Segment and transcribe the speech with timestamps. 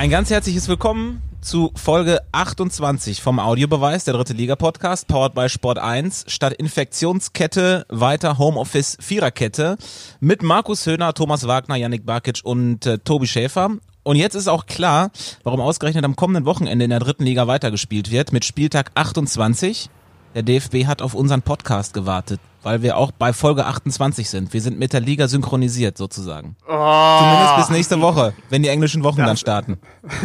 [0.00, 5.76] Ein ganz herzliches Willkommen zu Folge 28 vom Audiobeweis, der dritte Liga-Podcast, powered by Sport
[5.76, 9.76] 1, statt Infektionskette weiter Homeoffice Viererkette
[10.18, 13.72] mit Markus Höhner, Thomas Wagner, Yannick Barkic und äh, Tobi Schäfer.
[14.02, 15.10] Und jetzt ist auch klar,
[15.42, 19.90] warum ausgerechnet am kommenden Wochenende in der dritten Liga weitergespielt wird, mit Spieltag 28.
[20.34, 24.52] Der DFB hat auf unseren Podcast gewartet, weil wir auch bei Folge 28 sind.
[24.52, 26.54] Wir sind mit der Liga synchronisiert sozusagen.
[26.68, 27.18] Oh.
[27.18, 29.78] Zumindest bis nächste Woche, wenn die englischen Wochen dann starten.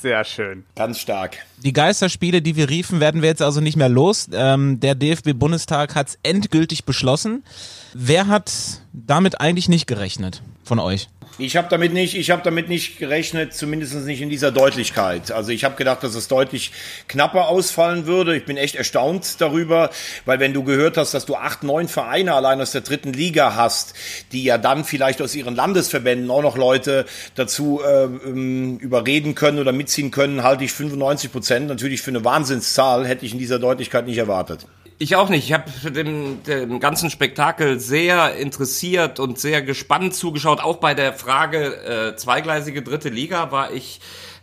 [0.00, 0.64] Sehr schön.
[0.74, 1.36] Ganz stark.
[1.62, 4.30] Die Geisterspiele, die wir riefen, werden wir jetzt also nicht mehr los.
[4.32, 7.44] Ähm, der DFB-Bundestag hat es endgültig beschlossen.
[7.92, 8.52] Wer hat
[8.92, 11.08] damit eigentlich nicht gerechnet von euch?
[11.38, 15.32] Ich habe damit nicht, ich habe damit nicht gerechnet, zumindest nicht in dieser Deutlichkeit.
[15.32, 16.70] Also ich habe gedacht, dass es deutlich
[17.08, 18.36] knapper ausfallen würde.
[18.36, 19.90] Ich bin echt erstaunt darüber,
[20.26, 23.54] weil wenn du gehört hast, dass du acht, neun Vereine allein aus der dritten Liga
[23.54, 23.94] hast,
[24.32, 27.06] die ja dann vielleicht aus ihren Landesverbänden auch noch Leute
[27.36, 33.06] dazu äh, überreden können oder mitziehen können, halte ich 95 Prozent natürlich für eine Wahnsinnszahl,
[33.06, 34.66] hätte ich in dieser Deutlichkeit nicht erwartet.
[35.02, 35.46] Ich auch nicht.
[35.46, 40.60] Ich habe dem, dem ganzen Spektakel sehr interessiert und sehr gespannt zugeschaut.
[40.60, 44.00] Auch bei der Frage äh, zweigleisige dritte Liga war ich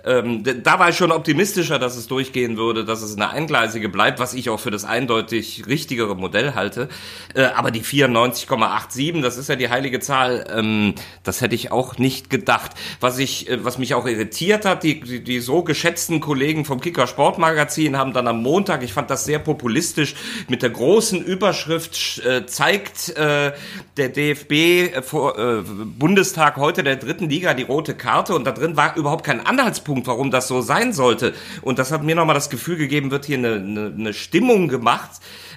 [0.08, 4.20] ähm, da war ich schon optimistischer, dass es durchgehen würde, dass es eine eingleisige bleibt,
[4.20, 6.88] was ich auch für das eindeutig richtigere Modell halte.
[7.34, 11.98] Äh, aber die 94,87, das ist ja die heilige Zahl, ähm, das hätte ich auch
[11.98, 12.72] nicht gedacht.
[13.00, 16.80] Was ich, äh, was mich auch irritiert hat, die, die, die so geschätzten Kollegen vom
[16.80, 20.16] Kicker Sportmagazin haben dann am Montag, ich fand das sehr populistisch,
[20.48, 23.52] mit der großen Überschrift äh, zeigt äh,
[23.98, 28.52] der DFB äh, vor äh, Bundestag heute der dritten Liga die rote Karte und da
[28.52, 31.34] drin war überhaupt kein Anhaltspunkt, warum das so sein sollte.
[31.62, 35.10] Und das hat mir nochmal das Gefühl gegeben, wird hier eine, eine, eine Stimmung gemacht,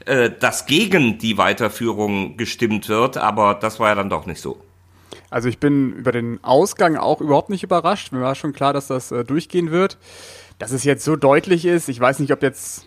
[0.07, 4.63] äh, dass gegen die Weiterführung gestimmt wird, aber das war ja dann doch nicht so.
[5.29, 8.13] Also ich bin über den Ausgang auch überhaupt nicht überrascht.
[8.13, 9.99] Mir war schon klar, dass das äh, durchgehen wird.
[10.59, 12.87] Dass es jetzt so deutlich ist, ich weiß nicht, ob jetzt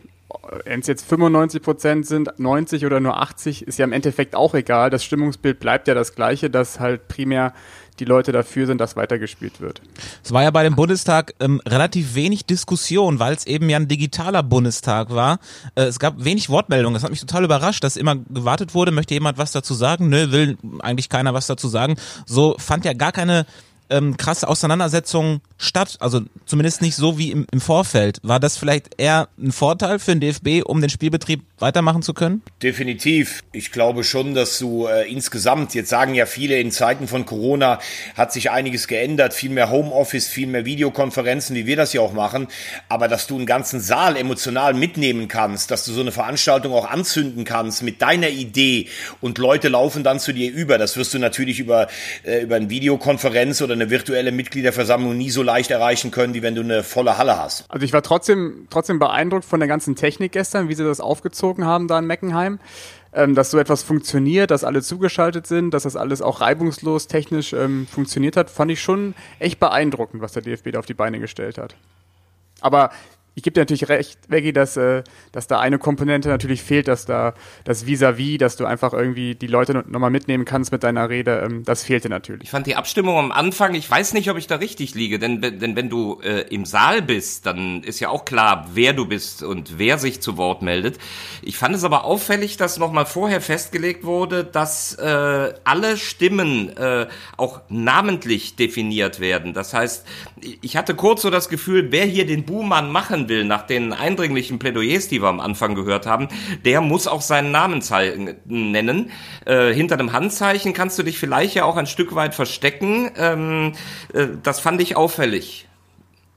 [0.65, 4.53] wenn es jetzt 95 Prozent sind, 90 oder nur 80, ist ja im Endeffekt auch
[4.55, 4.89] egal.
[4.89, 7.53] Das Stimmungsbild bleibt ja das gleiche, dass halt primär
[7.95, 9.81] die Leute dafür sind, dass weitergespielt wird.
[10.23, 13.87] Es war ja bei dem Bundestag ähm, relativ wenig Diskussion, weil es eben ja ein
[13.87, 15.39] digitaler Bundestag war.
[15.75, 16.93] Äh, es gab wenig Wortmeldungen.
[16.93, 20.09] Das hat mich total überrascht, dass immer gewartet wurde, möchte jemand was dazu sagen?
[20.09, 21.95] Nö, will eigentlich keiner was dazu sagen.
[22.25, 23.45] So fand ja gar keine
[23.93, 28.17] ähm, krasse Auseinandersetzungen statt, also zumindest nicht so wie im, im Vorfeld.
[28.23, 32.41] War das vielleicht eher ein Vorteil für den DFB, um den Spielbetrieb weitermachen zu können?
[32.61, 33.41] Definitiv.
[33.51, 37.79] Ich glaube schon, dass du äh, insgesamt, jetzt sagen ja viele, in Zeiten von Corona
[38.17, 42.13] hat sich einiges geändert, viel mehr Homeoffice, viel mehr Videokonferenzen, wie wir das ja auch
[42.13, 42.47] machen,
[42.89, 46.89] aber dass du einen ganzen Saal emotional mitnehmen kannst, dass du so eine Veranstaltung auch
[46.89, 48.87] anzünden kannst mit deiner Idee
[49.21, 51.87] und Leute laufen dann zu dir über, das wirst du natürlich über,
[52.23, 56.55] äh, über eine Videokonferenz oder eine virtuelle Mitgliederversammlung nie so leicht erreichen können, wie wenn
[56.55, 57.65] du eine volle Halle hast.
[57.69, 61.65] Also ich war trotzdem, trotzdem beeindruckt von der ganzen Technik gestern, wie sie das aufgezogen
[61.65, 62.59] haben da in Meckenheim.
[63.15, 67.53] Ähm, dass so etwas funktioniert, dass alle zugeschaltet sind, dass das alles auch reibungslos technisch
[67.53, 71.19] ähm, funktioniert hat, fand ich schon echt beeindruckend, was der DFB da auf die Beine
[71.19, 71.75] gestellt hat.
[72.59, 72.89] Aber
[73.35, 77.05] ich gebe dir natürlich recht, Veggie, dass, äh, dass da eine Komponente natürlich fehlt, dass
[77.05, 77.33] da
[77.63, 81.41] das Vis-à-vis, -vis, dass du einfach irgendwie die Leute nochmal mitnehmen kannst mit deiner Rede,
[81.43, 82.43] ähm, das fehlte natürlich.
[82.43, 85.41] Ich fand die Abstimmung am Anfang, ich weiß nicht, ob ich da richtig liege, denn,
[85.41, 89.41] denn wenn du äh, im Saal bist, dann ist ja auch klar, wer du bist
[89.41, 90.99] und wer sich zu Wort meldet.
[91.41, 97.07] Ich fand es aber auffällig, dass nochmal vorher festgelegt wurde, dass äh, alle Stimmen äh,
[97.37, 99.53] auch namentlich definiert werden.
[99.53, 100.05] Das heißt,
[100.61, 104.59] ich hatte kurz so das Gefühl, wer hier den Buhmann machen will, nach den eindringlichen
[104.59, 106.27] Plädoyers, die wir am Anfang gehört haben,
[106.65, 107.81] der muss auch seinen Namen
[108.45, 109.11] nennen.
[109.45, 113.11] Äh, hinter dem Handzeichen kannst du dich vielleicht ja auch ein Stück weit verstecken.
[113.17, 113.73] Ähm,
[114.13, 115.67] äh, das fand ich auffällig.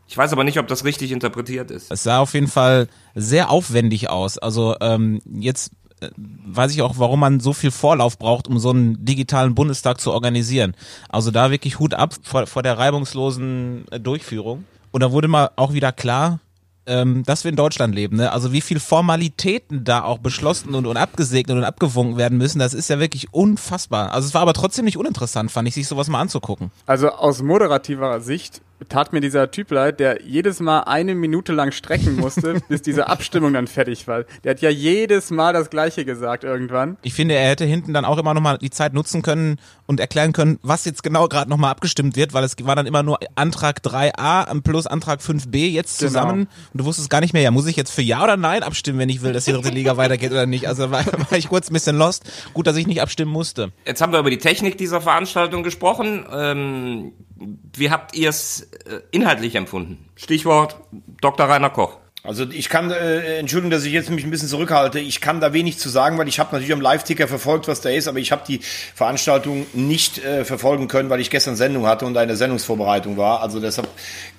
[0.09, 1.91] Ich weiß aber nicht, ob das richtig interpretiert ist.
[1.91, 4.39] Es sah auf jeden Fall sehr aufwendig aus.
[4.39, 8.71] Also ähm, jetzt äh, weiß ich auch, warum man so viel Vorlauf braucht, um so
[8.71, 10.75] einen digitalen Bundestag zu organisieren.
[11.09, 14.65] Also da wirklich Hut ab vor, vor der reibungslosen äh, Durchführung.
[14.93, 16.39] Und da wurde mal auch wieder klar,
[16.87, 18.17] ähm, dass wir in Deutschland leben.
[18.17, 18.33] Ne?
[18.33, 22.75] Also wie viel Formalitäten da auch beschlossen und, und abgesegnet und abgewunken werden müssen, das
[22.75, 24.13] ist ja wirklich unfassbar.
[24.13, 26.71] Also es war aber trotzdem nicht uninteressant, fand ich, sich sowas mal anzugucken.
[26.87, 31.73] Also aus moderativer Sicht tat mir dieser Typ leid, der jedes Mal eine Minute lang
[31.73, 34.25] strecken musste, bis diese Abstimmung dann fertig war.
[34.45, 36.97] Der hat ja jedes Mal das Gleiche gesagt irgendwann.
[37.03, 40.33] Ich finde, er hätte hinten dann auch immer nochmal die Zeit nutzen können und erklären
[40.33, 43.81] können, was jetzt genau gerade nochmal abgestimmt wird, weil es war dann immer nur Antrag
[43.81, 46.09] 3a plus Antrag 5b jetzt genau.
[46.09, 46.51] zusammen genau.
[46.73, 48.99] und du wusstest gar nicht mehr, ja, muss ich jetzt für Ja oder Nein abstimmen,
[48.99, 50.69] wenn ich will, dass die dritte Liga weitergeht oder nicht.
[50.69, 52.25] Also war, war ich kurz ein bisschen lost.
[52.53, 53.73] Gut, dass ich nicht abstimmen musste.
[53.87, 56.27] Jetzt haben wir über die Technik dieser Veranstaltung gesprochen.
[56.33, 60.09] Ähm wie habt ihr es äh, inhaltlich empfunden?
[60.17, 60.77] Stichwort
[61.21, 61.47] Dr.
[61.47, 61.99] Rainer Koch.
[62.27, 65.53] Also ich kann, äh, Entschuldigung, dass ich jetzt mich ein bisschen zurückhalte, ich kann da
[65.53, 68.33] wenig zu sagen, weil ich habe natürlich am Live-Ticker verfolgt, was da ist, aber ich
[68.33, 73.17] habe die Veranstaltung nicht äh, verfolgen können, weil ich gestern Sendung hatte und eine Sendungsvorbereitung
[73.17, 73.43] war.
[73.43, 73.89] Also deshalb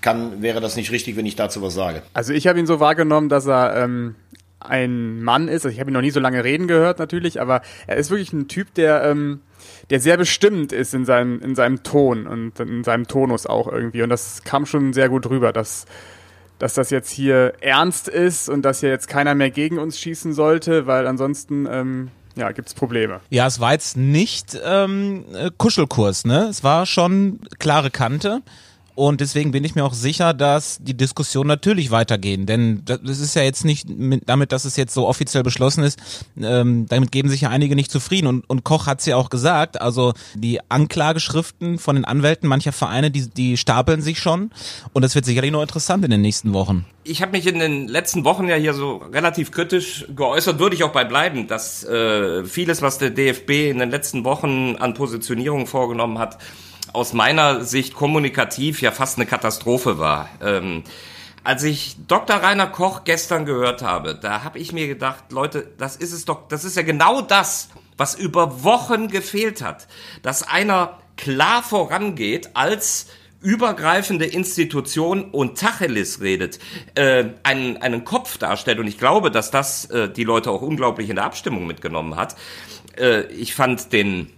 [0.02, 2.02] kann, wäre das nicht richtig, wenn ich dazu was sage.
[2.14, 4.16] Also ich habe ihn so wahrgenommen, dass er ähm,
[4.60, 5.66] ein Mann ist.
[5.66, 8.34] Also ich habe ihn noch nie so lange reden gehört natürlich, aber er ist wirklich
[8.34, 9.40] ein Typ, der ähm,
[9.90, 14.02] der sehr bestimmt ist in seinem in seinem Ton und in seinem Tonus auch irgendwie.
[14.02, 15.86] Und das kam schon sehr gut rüber, dass
[16.60, 20.34] dass das jetzt hier ernst ist und dass hier jetzt keiner mehr gegen uns schießen
[20.34, 23.20] sollte, weil ansonsten ähm, ja, gibt's Probleme.
[23.30, 26.48] Ja, es war jetzt nicht ähm, äh, Kuschelkurs, ne?
[26.50, 28.42] Es war schon klare Kante.
[28.98, 32.48] Und deswegen bin ich mir auch sicher, dass die Diskussion natürlich weitergehen.
[32.48, 36.00] Denn das ist ja jetzt nicht mit, damit, dass es jetzt so offiziell beschlossen ist,
[36.42, 38.26] ähm, damit geben sich ja einige nicht zufrieden.
[38.26, 42.72] Und, und Koch hat es ja auch gesagt, also die Anklageschriften von den Anwälten mancher
[42.72, 44.50] Vereine, die, die stapeln sich schon.
[44.94, 46.84] Und das wird sicherlich noch interessant in den nächsten Wochen.
[47.04, 50.84] Ich habe mich in den letzten Wochen ja hier so relativ kritisch geäußert, würde ich
[50.84, 55.68] auch bei bleiben, dass äh, vieles, was der DFB in den letzten Wochen an Positionierung
[55.68, 56.40] vorgenommen hat,
[56.94, 60.30] aus meiner Sicht kommunikativ ja fast eine Katastrophe war.
[60.42, 60.84] Ähm,
[61.44, 62.38] als ich Dr.
[62.38, 66.48] Rainer Koch gestern gehört habe, da habe ich mir gedacht, Leute, das ist es doch,
[66.50, 69.88] das ist ja genau das, was über Wochen gefehlt hat,
[70.24, 73.08] dass einer klar vorangeht als
[73.42, 76.60] übergreifende Institution und Tacheles redet,
[76.96, 78.80] äh, einen, einen Kopf darstellt.
[78.80, 82.36] Und ich glaube, dass das äh, die Leute auch unglaublich in der Abstimmung mitgenommen hat.
[82.98, 84.34] Äh, ich fand den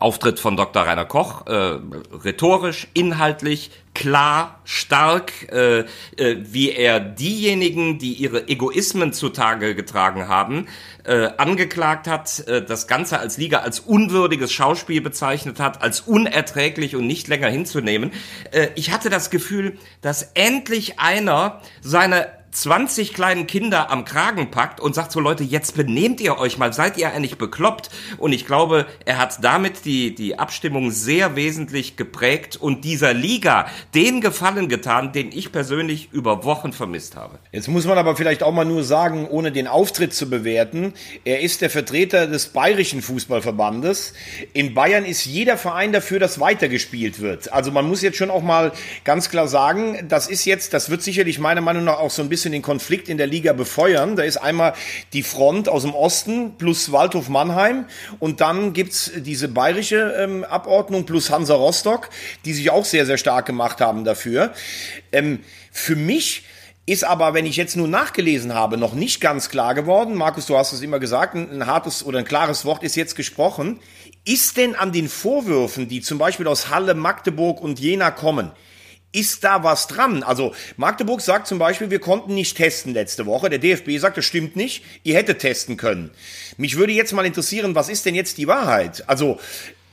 [0.00, 0.82] Auftritt von Dr.
[0.82, 1.78] Rainer Koch, äh,
[2.24, 10.66] rhetorisch, inhaltlich, klar, stark, äh, äh, wie er diejenigen, die ihre Egoismen zutage getragen haben,
[11.04, 16.96] äh, angeklagt hat, äh, das Ganze als Liga als unwürdiges Schauspiel bezeichnet hat, als unerträglich
[16.96, 18.10] und nicht länger hinzunehmen.
[18.50, 24.80] Äh, ich hatte das Gefühl, dass endlich einer seine 20 kleinen Kinder am Kragen packt
[24.80, 27.90] und sagt so, Leute, jetzt benehmt ihr euch mal, seid ihr eigentlich bekloppt?
[28.18, 33.66] Und ich glaube, er hat damit die, die Abstimmung sehr wesentlich geprägt und dieser Liga
[33.94, 37.38] den Gefallen getan, den ich persönlich über Wochen vermisst habe.
[37.50, 41.40] Jetzt muss man aber vielleicht auch mal nur sagen, ohne den Auftritt zu bewerten, er
[41.40, 44.14] ist der Vertreter des Bayerischen Fußballverbandes.
[44.52, 47.52] In Bayern ist jeder Verein dafür, dass weitergespielt wird.
[47.52, 48.72] Also man muss jetzt schon auch mal
[49.02, 52.28] ganz klar sagen, das ist jetzt, das wird sicherlich meiner Meinung nach auch so ein
[52.28, 54.16] bisschen bisschen den Konflikt in der Liga befeuern.
[54.16, 54.74] Da ist einmal
[55.14, 57.86] die Front aus dem Osten plus Waldhof Mannheim
[58.18, 62.10] und dann gibt's diese bayerische ähm, Abordnung plus Hansa Rostock,
[62.44, 64.52] die sich auch sehr, sehr stark gemacht haben dafür.
[65.10, 65.40] Ähm,
[65.72, 66.44] für mich
[66.84, 70.14] ist aber, wenn ich jetzt nur nachgelesen habe, noch nicht ganz klar geworden.
[70.14, 73.80] Markus, du hast es immer gesagt, ein hartes oder ein klares Wort ist jetzt gesprochen.
[74.26, 78.50] Ist denn an den Vorwürfen, die zum Beispiel aus Halle, Magdeburg und Jena kommen,
[79.14, 80.22] ist da was dran?
[80.22, 83.48] Also Magdeburg sagt zum Beispiel, wir konnten nicht testen letzte Woche.
[83.48, 84.84] Der DFB sagt, das stimmt nicht.
[85.02, 86.10] Ihr hättet testen können.
[86.56, 89.08] Mich würde jetzt mal interessieren, was ist denn jetzt die Wahrheit?
[89.08, 89.38] Also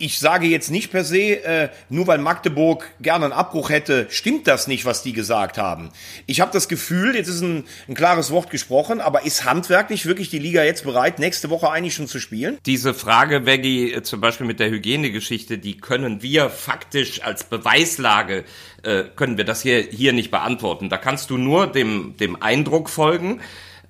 [0.01, 4.47] ich sage jetzt nicht per se, äh, nur weil Magdeburg gerne einen Abbruch hätte, stimmt
[4.47, 5.91] das nicht, was die gesagt haben.
[6.25, 10.29] Ich habe das Gefühl, jetzt ist ein, ein klares Wort gesprochen, aber ist handwerklich wirklich
[10.29, 12.57] die Liga jetzt bereit, nächste Woche eigentlich schon zu spielen?
[12.65, 18.43] Diese Frage, Veggie, äh, zum Beispiel mit der Hygienegeschichte, die können wir faktisch als Beweislage,
[18.83, 20.89] äh, können wir das hier, hier nicht beantworten.
[20.89, 23.39] Da kannst du nur dem, dem Eindruck folgen,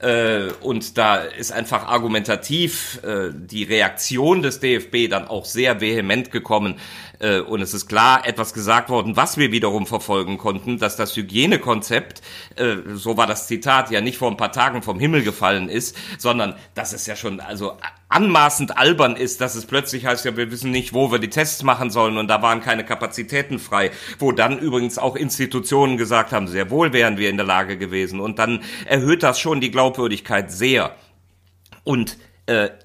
[0.02, 6.32] äh, und da ist einfach argumentativ äh, die Reaktion des DFB dann auch sehr vehement
[6.32, 6.80] gekommen.
[7.22, 11.16] Äh, und es ist klar etwas gesagt worden, was wir wiederum verfolgen konnten, dass das
[11.16, 12.22] Hygienekonzept,
[12.56, 15.96] äh, so war das Zitat, ja nicht vor ein paar Tagen vom Himmel gefallen ist,
[16.18, 17.78] sondern dass es ja schon also
[18.10, 21.64] anmaßend albern ist, dass es plötzlich heißt, ja, wir wissen nicht, wo wir die Tests
[21.64, 26.48] machen sollen und da waren keine Kapazitäten frei, wo dann übrigens auch Institutionen gesagt haben,
[26.48, 30.52] sehr wohl wären wir in der Lage gewesen und dann erhöht das schon die Glaubwürdigkeit
[30.52, 30.96] sehr.
[31.84, 32.18] Und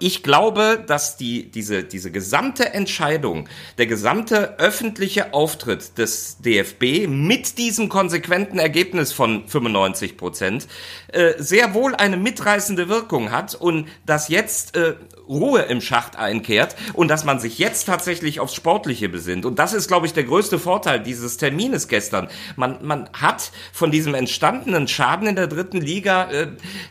[0.00, 7.58] ich glaube, dass die, diese, diese gesamte Entscheidung, der gesamte öffentliche Auftritt des DFB mit
[7.58, 10.68] diesem konsequenten Ergebnis von 95 Prozent
[11.08, 14.94] äh, sehr wohl eine mitreißende Wirkung hat und dass jetzt äh,
[15.28, 19.44] Ruhe im Schacht einkehrt und dass man sich jetzt tatsächlich aufs Sportliche besinnt.
[19.44, 22.28] Und das ist, glaube ich, der größte Vorteil dieses Termines gestern.
[22.56, 26.48] Man, man hat von diesem entstandenen Schaden in der dritten Liga äh,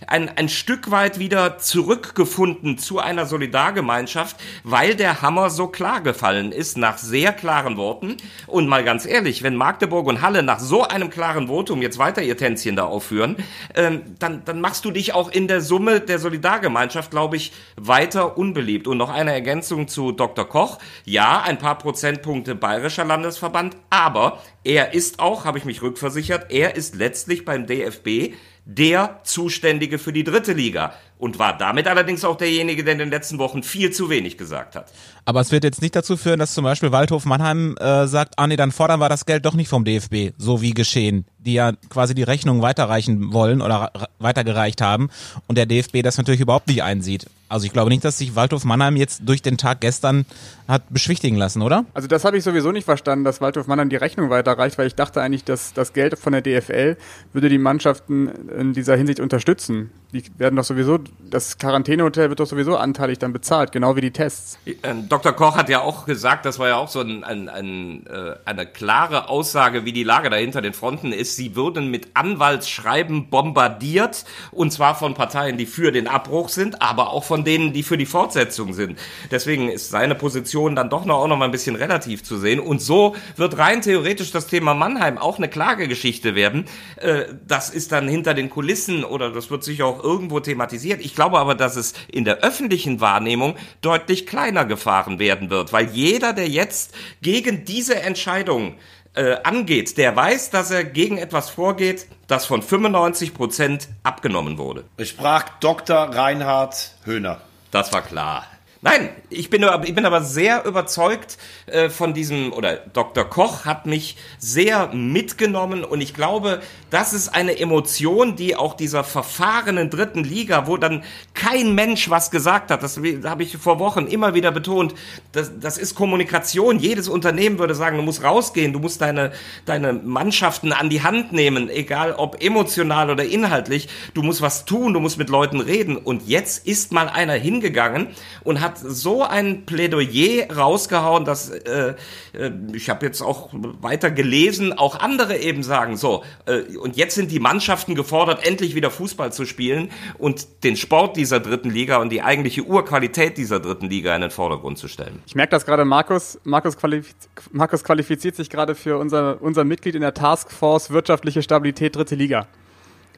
[0.07, 6.51] ein, ein Stück weit wieder zurückgefunden zu einer Solidargemeinschaft, weil der Hammer so klar gefallen
[6.51, 8.17] ist nach sehr klaren Worten.
[8.47, 12.21] Und mal ganz ehrlich, wenn Magdeburg und Halle nach so einem klaren Votum jetzt weiter
[12.21, 13.37] ihr Tänzchen da aufführen,
[13.75, 18.24] ähm, dann, dann machst du dich auch in der Summe der Solidargemeinschaft, glaube ich, weiter
[18.25, 18.87] unbeliebt.
[18.87, 20.47] Und noch eine Ergänzung zu Dr.
[20.47, 20.79] Koch.
[21.05, 26.75] Ja, ein paar Prozentpunkte bayerischer Landesverband, aber er ist auch, habe ich mich rückversichert, er
[26.75, 28.33] ist letztlich beim DFB
[28.65, 33.09] der Zuständige für die dritte Liga und war damit allerdings auch derjenige, der in den
[33.11, 34.91] letzten Wochen viel zu wenig gesagt hat.
[35.23, 38.47] Aber es wird jetzt nicht dazu führen, dass zum Beispiel Waldhof Mannheim äh, sagt, ah
[38.47, 41.73] nee, dann fordern wir das Geld doch nicht vom DFB, so wie geschehen, die ja
[41.89, 45.09] quasi die Rechnung weiterreichen wollen oder weitergereicht haben
[45.47, 47.27] und der DFB das natürlich überhaupt nicht einsieht.
[47.47, 50.25] Also ich glaube nicht, dass sich Waldhof Mannheim jetzt durch den Tag gestern
[50.67, 51.85] hat beschwichtigen lassen, oder?
[51.93, 54.95] Also das habe ich sowieso nicht verstanden, dass Waldhof Mannheim die Rechnung weiterreicht, weil ich
[54.95, 56.97] dachte eigentlich, dass das Geld von der DFL
[57.33, 59.91] würde die Mannschaften in dieser Hinsicht unterstützen.
[60.15, 64.11] Die werden doch sowieso, das Quarantänehotel wird doch sowieso anteilig dann bezahlt, genau wie die
[64.11, 64.57] Tests.
[64.81, 65.33] Ähm, Dr.
[65.33, 68.65] Koch hat ja auch gesagt, das war ja auch so ein, ein, ein, äh, eine
[68.65, 71.35] klare Aussage, wie die Lage dahinter den Fronten ist.
[71.35, 77.09] Sie würden mit Anwaltsschreiben bombardiert und zwar von Parteien, die für den Abbruch sind, aber
[77.09, 78.97] auch von denen, die für die Fortsetzung sind.
[79.31, 82.61] Deswegen ist seine Position dann doch noch auch noch mal ein bisschen relativ zu sehen.
[82.61, 86.63] Und so wird rein theoretisch das Thema Mannheim auch eine Klagegeschichte werden.
[86.95, 91.01] Äh, das ist dann hinter den Kulissen oder das wird sich auch irgendwo thematisiert.
[91.01, 95.89] Ich glaube aber, dass es in der öffentlichen Wahrnehmung deutlich kleiner gefahren werden wird, weil
[95.89, 98.75] jeder, der jetzt gegen diese Entscheidung
[99.15, 104.83] äh, angeht, der weiß, dass er gegen etwas vorgeht, das von 95 Prozent abgenommen wurde.
[104.97, 105.97] Es sprach Dr.
[105.97, 107.41] Reinhard Höhner.
[107.71, 108.45] Das war klar.
[108.85, 113.25] Nein, ich bin, ich bin aber sehr überzeugt äh, von diesem, oder Dr.
[113.25, 116.61] Koch hat mich sehr mitgenommen und ich glaube,
[116.91, 122.29] das ist eine Emotion, die auch dieser verfahrenen dritten Liga, wo dann kein Mensch was
[122.29, 124.93] gesagt hat, das habe ich vor Wochen immer wieder betont,
[125.31, 126.77] das, das ist Kommunikation.
[126.77, 129.31] Jedes Unternehmen würde sagen, du musst rausgehen, du musst deine,
[129.65, 134.93] deine Mannschaften an die Hand nehmen, egal ob emotional oder inhaltlich, du musst was tun,
[134.93, 138.09] du musst mit Leuten reden und jetzt ist mal einer hingegangen
[138.43, 141.95] und hat so ein Plädoyer rausgehauen, dass äh,
[142.33, 147.15] äh ich habe jetzt auch weiter gelesen, auch andere eben sagen, so, äh, und jetzt
[147.15, 151.97] sind die Mannschaften gefordert, endlich wieder Fußball zu spielen und den Sport dieser dritten Liga
[151.97, 155.21] und die eigentliche Urqualität dieser dritten Liga in den Vordergrund zu stellen.
[155.25, 157.15] Ich merke das gerade, Markus, Markus, qualifiz
[157.51, 162.47] Markus qualifiziert sich gerade für unser, unser Mitglied in der Taskforce Wirtschaftliche Stabilität dritte Liga.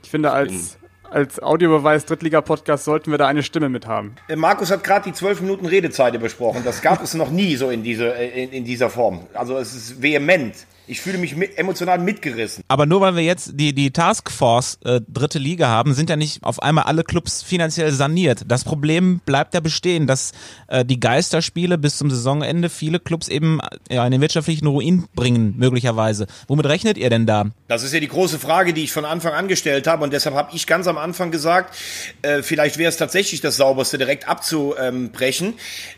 [0.04, 0.78] Ich finde, als,
[1.10, 4.16] als Audiobeweis Drittliga-Podcast sollten wir da eine Stimme mit haben.
[4.28, 6.62] Äh, Markus hat gerade die zwölf Minuten Redezeit besprochen.
[6.64, 9.28] Das gab es noch nie so in, diese, äh, in, in dieser Form.
[9.34, 10.56] Also es ist vehement.
[10.90, 12.64] Ich fühle mich mit, emotional mitgerissen.
[12.70, 16.44] Aber nur weil wir jetzt die, die Taskforce äh, dritte Liga haben, sind ja nicht
[16.44, 18.44] auf einmal alle Clubs finanziell saniert.
[18.48, 20.32] Das Problem bleibt ja bestehen, dass
[20.68, 25.56] äh, die Geisterspiele bis zum Saisonende viele Clubs eben ja, in den wirtschaftlichen Ruin bringen,
[25.58, 26.26] möglicherweise.
[26.48, 27.48] Womit rechnet ihr denn da?
[27.68, 30.36] Das ist ja die große Frage, die ich von Anfang an gestellt habe und deshalb
[30.36, 31.76] habe ich ganz am Anfang gesagt,
[32.22, 35.56] äh, vielleicht wäre es tatsächlich das Sauberste, direkt abzubrechen.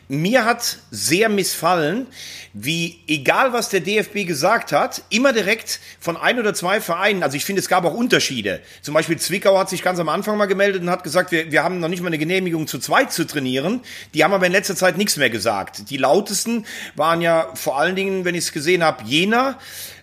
[0.08, 2.08] Mir hat sehr missfallen,
[2.54, 4.79] wie egal was der DFB gesagt hat,
[5.10, 8.62] immer direkt von ein oder zwei Vereinen, also ich finde, es gab auch Unterschiede.
[8.82, 11.64] Zum Beispiel Zwickau hat sich ganz am Anfang mal gemeldet und hat gesagt, wir, wir
[11.64, 13.82] haben noch nicht mal eine Genehmigung zu zweit zu trainieren.
[14.14, 15.90] Die haben aber in letzter Zeit nichts mehr gesagt.
[15.90, 19.60] Die lautesten waren ja vor allen Dingen, wenn ich es gesehen habe, Jena,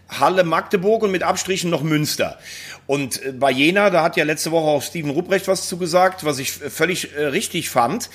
[0.09, 2.38] Halle, Magdeburg und mit Abstrichen noch Münster.
[2.87, 6.38] Und äh, bei Jena, da hat ja letzte Woche auch Steven Rupprecht was zugesagt, was
[6.38, 8.11] ich völlig äh, richtig fand.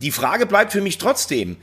[0.00, 1.56] Die Frage bleibt für mich trotzdem,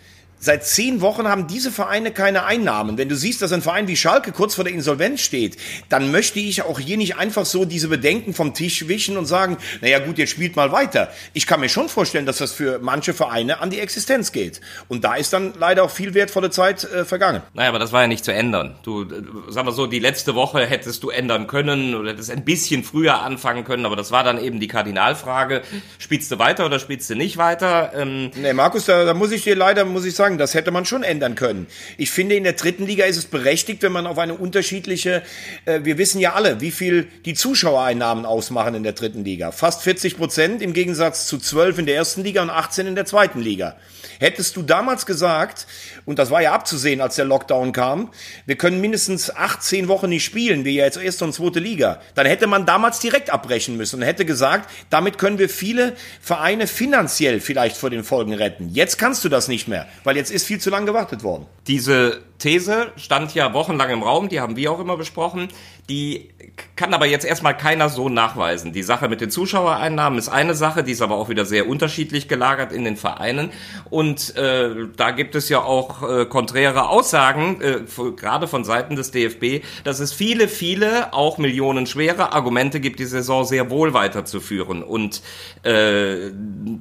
[0.43, 2.97] Seit zehn Wochen haben diese Vereine keine Einnahmen.
[2.97, 5.55] Wenn du siehst, dass ein Verein wie Schalke kurz vor der Insolvenz steht,
[5.88, 9.55] dann möchte ich auch hier nicht einfach so diese Bedenken vom Tisch wischen und sagen,
[9.79, 11.09] naja gut, jetzt spielt mal weiter.
[11.31, 14.59] Ich kann mir schon vorstellen, dass das für manche Vereine an die Existenz geht.
[14.89, 17.41] Und da ist dann leider auch viel wertvolle Zeit äh, vergangen.
[17.53, 18.75] Naja, aber das war ja nicht zu ändern.
[18.83, 22.43] Du, äh, sag mal so, die letzte Woche hättest du ändern können oder hättest ein
[22.43, 25.62] bisschen früher anfangen können, aber das war dann eben die Kardinalfrage.
[26.00, 27.93] Spielst du weiter oder spielst du nicht weiter?
[27.95, 30.72] Ähm nee, Markus, da, da muss ich dir leider, muss ich sagen, sagen, das hätte
[30.72, 31.68] man schon ändern können.
[31.98, 35.24] Ich finde, in der dritten Liga ist es berechtigt, wenn man auf eine unterschiedliche,
[35.66, 39.52] äh, wir wissen ja alle, wie viel die Zuschauereinnahmen ausmachen in der dritten Liga.
[39.52, 43.06] Fast 40 Prozent im Gegensatz zu 12 in der ersten Liga und 18 in der
[43.06, 43.78] zweiten Liga.
[44.20, 45.68] Hättest du damals gesagt,
[46.06, 48.12] und das war ja abzusehen, als der Lockdown kam,
[48.46, 52.48] wir können mindestens 18 Wochen nicht spielen, wie jetzt erste und zweite Liga, dann hätte
[52.48, 57.75] man damals direkt abbrechen müssen und hätte gesagt, damit können wir viele Vereine finanziell vielleicht
[57.75, 58.70] vor den Folgen retten.
[58.70, 61.46] Jetzt kannst du das nicht mehr, weil jetzt ist viel zu lange gewartet worden.
[61.68, 65.47] Diese These stand ja wochenlang im Raum, die haben wir auch immer besprochen.
[65.89, 66.29] Die
[66.75, 68.73] kann aber jetzt erstmal keiner so nachweisen.
[68.73, 72.27] Die Sache mit den Zuschauereinnahmen ist eine Sache, die ist aber auch wieder sehr unterschiedlich
[72.27, 73.50] gelagert in den Vereinen.
[73.89, 77.81] Und äh, da gibt es ja auch äh, konträre Aussagen, äh,
[78.17, 83.45] gerade von Seiten des DFB, dass es viele, viele, auch millionenschwere Argumente gibt, die Saison
[83.45, 84.83] sehr wohl weiterzuführen.
[84.83, 85.21] Und
[85.63, 86.31] äh,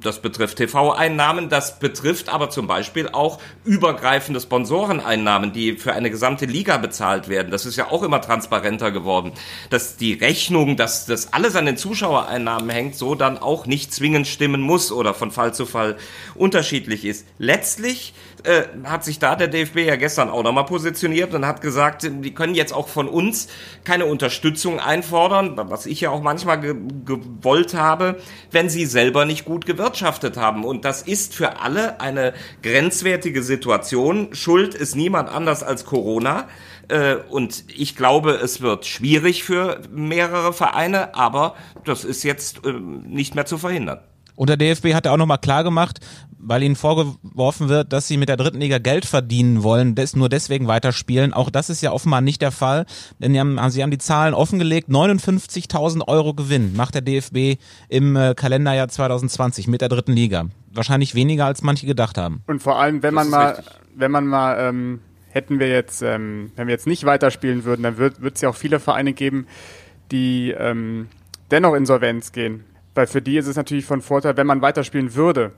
[0.01, 6.45] das betrifft TV-Einnahmen, das betrifft aber zum Beispiel auch übergreifende Sponsoreneinnahmen, die für eine gesamte
[6.45, 7.51] Liga bezahlt werden.
[7.51, 9.31] Das ist ja auch immer transparenter geworden,
[9.69, 14.27] dass die Rechnung, dass das alles an den Zuschauereinnahmen hängt, so dann auch nicht zwingend
[14.27, 15.97] stimmen muss oder von Fall zu Fall
[16.35, 17.25] unterschiedlich ist.
[17.37, 22.03] Letztlich äh, hat sich da der DFB ja gestern auch nochmal positioniert und hat gesagt,
[22.03, 23.47] die können jetzt auch von uns
[23.83, 28.17] keine Unterstützung einfordern, was ich ja auch manchmal ge gewollt habe,
[28.51, 30.63] wenn sie selber nicht gut gewirtschaftet haben.
[30.63, 34.29] Und das ist für alle eine grenzwertige Situation.
[34.33, 36.47] Schuld ist niemand anders als Corona.
[36.89, 42.73] Äh, und ich glaube, es wird schwierig für mehrere Vereine, aber das ist jetzt äh,
[42.73, 43.99] nicht mehr zu verhindern.
[44.35, 45.99] Und der DFB hat ja auch nochmal klar gemacht,
[46.45, 50.29] weil ihnen vorgeworfen wird, dass sie mit der dritten Liga Geld verdienen wollen, des, nur
[50.29, 51.33] deswegen weiterspielen.
[51.33, 52.85] Auch das ist ja offenbar nicht der Fall,
[53.19, 54.89] denn sie haben, sie haben die Zahlen offengelegt.
[54.89, 57.59] 59.000 Euro Gewinn macht der DFB
[57.89, 60.45] im äh, Kalenderjahr 2020 mit der dritten Liga.
[60.73, 62.43] Wahrscheinlich weniger, als manche gedacht haben.
[62.47, 63.73] Und vor allem, wenn das man mal, richtig.
[63.95, 67.97] wenn man mal ähm, hätten wir jetzt, ähm, wenn wir jetzt nicht weiterspielen würden, dann
[67.97, 69.47] wird es ja auch viele Vereine geben,
[70.11, 71.07] die ähm,
[71.51, 72.63] dennoch Insolvenz gehen.
[72.95, 75.51] Weil für die ist es natürlich von Vorteil, wenn man weiterspielen würde,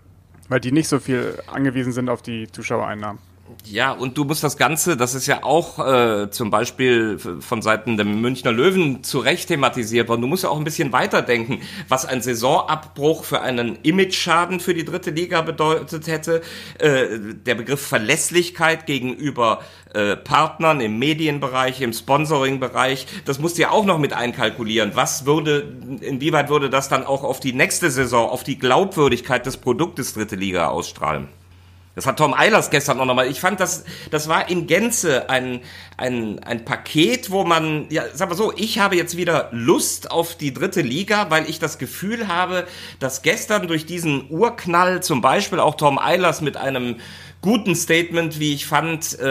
[0.49, 3.19] weil die nicht so viel angewiesen sind auf die Zuschauereinnahmen.
[3.63, 7.95] Ja, und du musst das Ganze, das ist ja auch äh, zum Beispiel von Seiten
[7.95, 10.21] der Münchner Löwen zu Recht thematisiert worden.
[10.21, 14.83] Du musst ja auch ein bisschen weiterdenken, was ein Saisonabbruch für einen Image-Schaden für die
[14.83, 16.41] dritte Liga bedeutet hätte.
[16.79, 19.61] Äh, der Begriff Verlässlichkeit gegenüber
[19.93, 24.91] äh, Partnern im Medienbereich, im Sponsoring-Bereich, das musst du ja auch noch mit einkalkulieren.
[24.95, 25.71] Was würde,
[26.01, 30.35] inwieweit würde das dann auch auf die nächste Saison, auf die Glaubwürdigkeit des Produktes dritte
[30.35, 31.27] Liga ausstrahlen?
[31.95, 33.29] Das hat Tom Eilers gestern noch nochmal.
[33.29, 35.61] Ich fand, das, das war in Gänze ein,
[35.95, 40.35] ein, ein Paket, wo man, ja, sag mal so, ich habe jetzt wieder Lust auf
[40.35, 42.67] die dritte Liga, weil ich das Gefühl habe,
[42.99, 46.97] dass gestern durch diesen Urknall zum Beispiel auch Tom Eilers mit einem
[47.45, 49.23] guten Statement, wie ich fand, äh,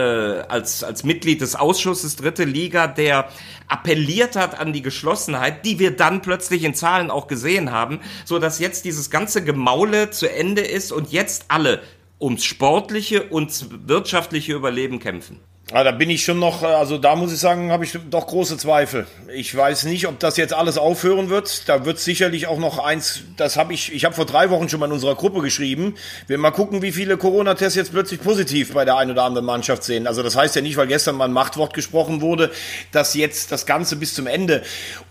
[0.49, 3.29] als, als Mitglied des Ausschusses Dritte Liga, der
[3.67, 8.39] appelliert hat an die Geschlossenheit, die wir dann plötzlich in Zahlen auch gesehen haben, so
[8.39, 11.83] dass jetzt dieses ganze Gemaule zu Ende ist und jetzt alle
[12.21, 15.41] ums sportliche und wirtschaftliche Überleben kämpfen.
[15.73, 18.27] Ja, da bin ich schon noch, äh, also da muss ich sagen, habe ich doch
[18.27, 19.07] große Zweifel.
[19.35, 21.69] Ich weiß nicht, ob das jetzt alles aufhören wird.
[21.71, 24.79] Da wird sicherlich auch noch eins, das habe ich, ich habe vor drei Wochen schon
[24.79, 25.95] mal in unserer Gruppe geschrieben.
[26.27, 29.85] Wir mal gucken, wie viele Corona-Tests jetzt plötzlich positiv bei der einen oder anderen Mannschaft
[29.85, 30.07] sehen.
[30.07, 32.51] Also das heißt ja nicht, weil gestern mal ein Machtwort gesprochen wurde,
[32.93, 34.63] dass jetzt das Ganze bis zum Ende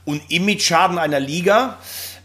[0.05, 1.79] und Image-Schaden einer Liga,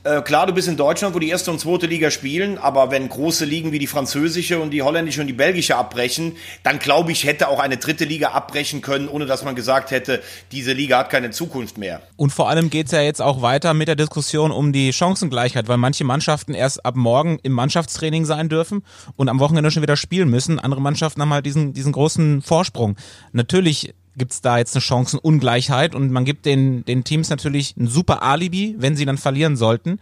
[0.09, 3.09] äh, klar, du bist in Deutschland, wo die erste und zweite Liga spielen, aber wenn
[3.09, 7.25] große Ligen wie die französische und die holländische und die belgische abbrechen, dann glaube ich,
[7.25, 11.11] hätte auch eine dritte Liga abbrechen können, ohne dass man gesagt hätte, diese Liga hat
[11.11, 12.01] keine Zukunft mehr.
[12.17, 15.69] Und vor allem geht es ja jetzt auch weiter mit der Diskussion um die Chancengleichheit,
[15.69, 18.85] weil manche Mannschaften erst ab morgen im Mannschaftstraining sein dürfen
[19.17, 20.59] und am Wochenende schon wieder spielen müssen.
[20.59, 22.97] Andere Mannschaften haben halt diesen, diesen großen Vorsprung.
[23.33, 27.87] Natürlich gibt es da jetzt eine Chancenungleichheit und man gibt den, den Teams natürlich ein
[27.87, 30.01] super Alibi, wenn sie dann verlieren sollten.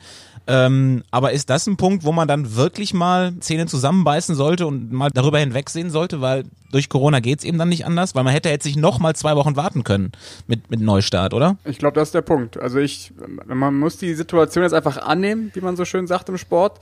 [0.48, 4.92] Ähm, aber ist das ein Punkt, wo man dann wirklich mal Zähne zusammenbeißen sollte und
[4.92, 8.48] mal darüber hinwegsehen sollte, weil durch Corona geht's eben dann nicht anders, weil man hätte
[8.48, 10.12] jetzt sich noch mal zwei Wochen warten können
[10.46, 11.56] mit, mit Neustart, oder?
[11.64, 12.60] Ich glaube, das ist der Punkt.
[12.60, 13.12] Also ich,
[13.46, 16.78] man muss die Situation jetzt einfach annehmen, wie man so schön sagt im Sport.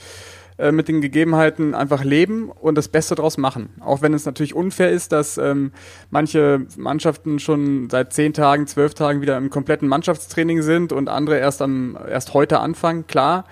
[0.57, 3.71] Äh, mit den Gegebenheiten einfach leben und das Beste draus machen.
[3.81, 5.73] Auch wenn es natürlich unfair ist, dass ähm,
[6.11, 11.39] manche Mannschaften schon seit zehn Tagen, zwölf Tagen wieder im kompletten Mannschaftstraining sind und andere
[11.39, 13.47] erst am erst heute anfangen, klar.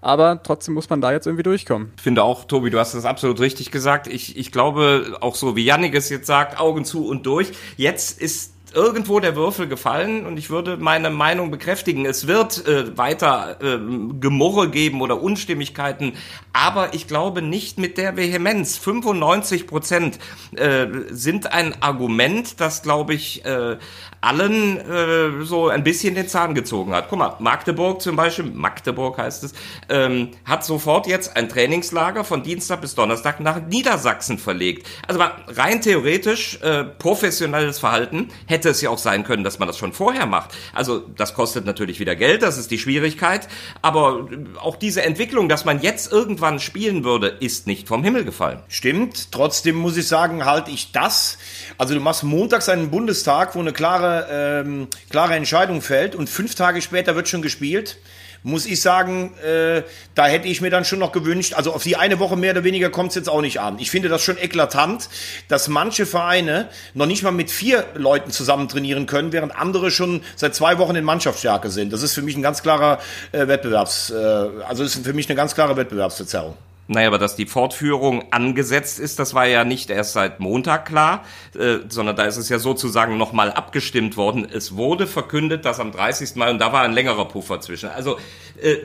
[0.00, 1.92] Aber trotzdem muss man da jetzt irgendwie durchkommen.
[1.96, 4.06] Ich finde auch, Tobi, du hast das absolut richtig gesagt.
[4.06, 7.52] Ich, ich glaube, auch so wie Yannick es jetzt sagt, Augen zu und durch.
[7.76, 12.04] Jetzt ist irgendwo der Würfel gefallen und ich würde meine Meinung bekräftigen.
[12.04, 13.78] Es wird äh, weiter äh,
[14.20, 16.12] Gemurre geben oder Unstimmigkeiten,
[16.52, 18.76] aber ich glaube nicht mit der Vehemenz.
[18.76, 20.18] 95 Prozent
[20.54, 23.78] äh, sind ein Argument, das, glaube ich, äh,
[24.20, 27.08] allen äh, so ein bisschen den Zahn gezogen hat.
[27.08, 29.54] Guck mal, Magdeburg zum Beispiel, Magdeburg heißt es,
[29.88, 34.86] ähm, hat sofort jetzt ein Trainingslager von Dienstag bis Donnerstag nach Niedersachsen verlegt.
[35.06, 39.68] Also rein theoretisch äh, professionelles Verhalten hätte hätte es ja auch sein können, dass man
[39.68, 40.50] das schon vorher macht.
[40.72, 43.48] Also das kostet natürlich wieder Geld, das ist die Schwierigkeit.
[43.80, 44.28] Aber
[44.60, 48.60] auch diese Entwicklung, dass man jetzt irgendwann spielen würde, ist nicht vom Himmel gefallen.
[48.68, 49.30] Stimmt.
[49.30, 51.38] Trotzdem muss ich sagen, halte ich das.
[51.78, 56.54] Also du machst montags einen Bundestag, wo eine klare, ähm, klare Entscheidung fällt und fünf
[56.54, 57.98] Tage später wird schon gespielt
[58.46, 59.82] muss ich sagen, äh,
[60.14, 62.62] da hätte ich mir dann schon noch gewünscht, also auf die eine Woche mehr oder
[62.62, 63.80] weniger kommt es jetzt auch nicht an.
[63.80, 65.08] Ich finde das schon eklatant,
[65.48, 70.22] dass manche Vereine noch nicht mal mit vier Leuten zusammen trainieren können, während andere schon
[70.36, 71.92] seit zwei Wochen in Mannschaftsstärke sind.
[71.92, 73.00] Das ist für mich ein ganz klarer
[73.32, 76.56] äh, Wettbewerbs, äh, also ist für mich eine ganz klare Wettbewerbsverzerrung.
[76.88, 81.24] Naja, aber dass die Fortführung angesetzt ist, das war ja nicht erst seit Montag klar,
[81.58, 84.46] äh, sondern da ist es ja sozusagen nochmal abgestimmt worden.
[84.50, 86.36] Es wurde verkündet, dass am 30.
[86.36, 87.88] Mai, und da war ein längerer Puffer zwischen.
[87.88, 88.18] Also,
[88.62, 88.76] äh,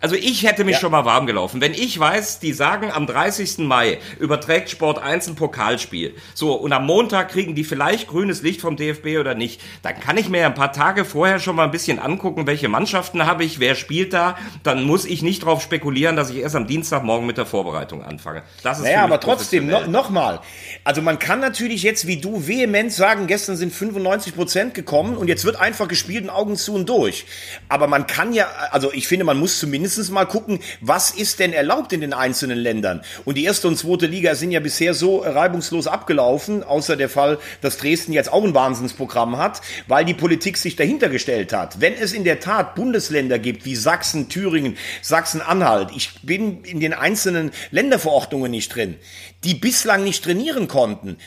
[0.00, 0.80] also ich hätte mich ja.
[0.80, 1.60] schon mal warm gelaufen.
[1.60, 3.58] Wenn ich weiß, die sagen, am 30.
[3.58, 8.60] Mai überträgt Sport 1 ein Pokalspiel, so, und am Montag kriegen die vielleicht grünes Licht
[8.60, 11.70] vom DFB oder nicht, dann kann ich mir ein paar Tage vorher schon mal ein
[11.70, 16.14] bisschen angucken, welche Mannschaften habe ich, wer spielt da, dann muss ich nicht darauf spekulieren,
[16.14, 18.42] dass ich erst am Dienstagmorgen mit der Vorbereitung anfange.
[18.62, 20.40] Das ist naja, aber trotzdem, no, nochmal.
[20.88, 25.28] Also man kann natürlich jetzt wie du vehement sagen, gestern sind 95 Prozent gekommen und
[25.28, 27.26] jetzt wird einfach gespielt und Augen zu und durch.
[27.68, 31.52] Aber man kann ja, also ich finde, man muss zumindest mal gucken, was ist denn
[31.52, 33.02] erlaubt in den einzelnen Ländern.
[33.26, 37.36] Und die erste und zweite Liga sind ja bisher so reibungslos abgelaufen, außer der Fall,
[37.60, 41.82] dass Dresden jetzt auch ein Wahnsinnsprogramm hat, weil die Politik sich dahinter gestellt hat.
[41.82, 46.94] Wenn es in der Tat Bundesländer gibt wie Sachsen, Thüringen, Sachsen-Anhalt, ich bin in den
[46.94, 48.96] einzelnen Länderverordnungen nicht drin,
[49.44, 50.77] die bislang nicht trainieren konnten,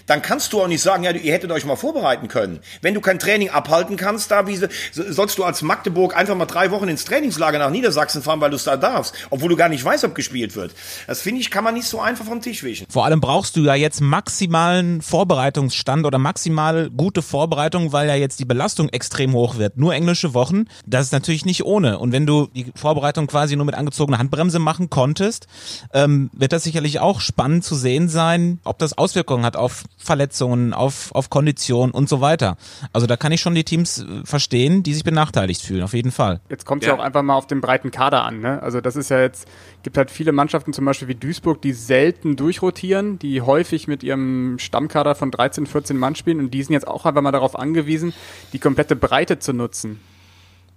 [0.05, 2.59] dann kannst du auch nicht sagen, ja, ihr hättet euch mal vorbereiten können.
[2.81, 4.59] Wenn du kein Training abhalten kannst, da wie
[4.93, 8.55] sollst du als Magdeburg einfach mal drei Wochen ins Trainingslager nach Niedersachsen fahren, weil du
[8.55, 10.73] es da darfst, obwohl du gar nicht weißt, ob gespielt wird.
[11.07, 12.87] Das finde ich, kann man nicht so einfach vom Tisch wischen.
[12.89, 18.39] Vor allem brauchst du ja jetzt maximalen Vorbereitungsstand oder maximal gute Vorbereitung, weil ja jetzt
[18.39, 19.77] die Belastung extrem hoch wird.
[19.77, 21.99] Nur englische Wochen, das ist natürlich nicht ohne.
[21.99, 25.47] Und wenn du die Vorbereitung quasi nur mit angezogener Handbremse machen konntest,
[25.93, 30.73] ähm, wird das sicherlich auch spannend zu sehen sein, ob das Auswirkungen hat auf Verletzungen,
[30.73, 32.57] auf, auf Kondition und so weiter.
[32.93, 36.11] Also da kann ich schon die Teams äh, verstehen, die sich benachteiligt fühlen, auf jeden
[36.11, 36.39] Fall.
[36.49, 36.93] Jetzt kommt es ja.
[36.93, 38.39] ja auch einfach mal auf den breiten Kader an.
[38.41, 38.61] Ne?
[38.61, 39.47] Also das ist ja jetzt,
[39.83, 44.57] gibt halt viele Mannschaften, zum Beispiel wie Duisburg, die selten durchrotieren, die häufig mit ihrem
[44.59, 48.13] Stammkader von 13, 14 Mann spielen und die sind jetzt auch einfach mal darauf angewiesen,
[48.53, 49.99] die komplette Breite zu nutzen.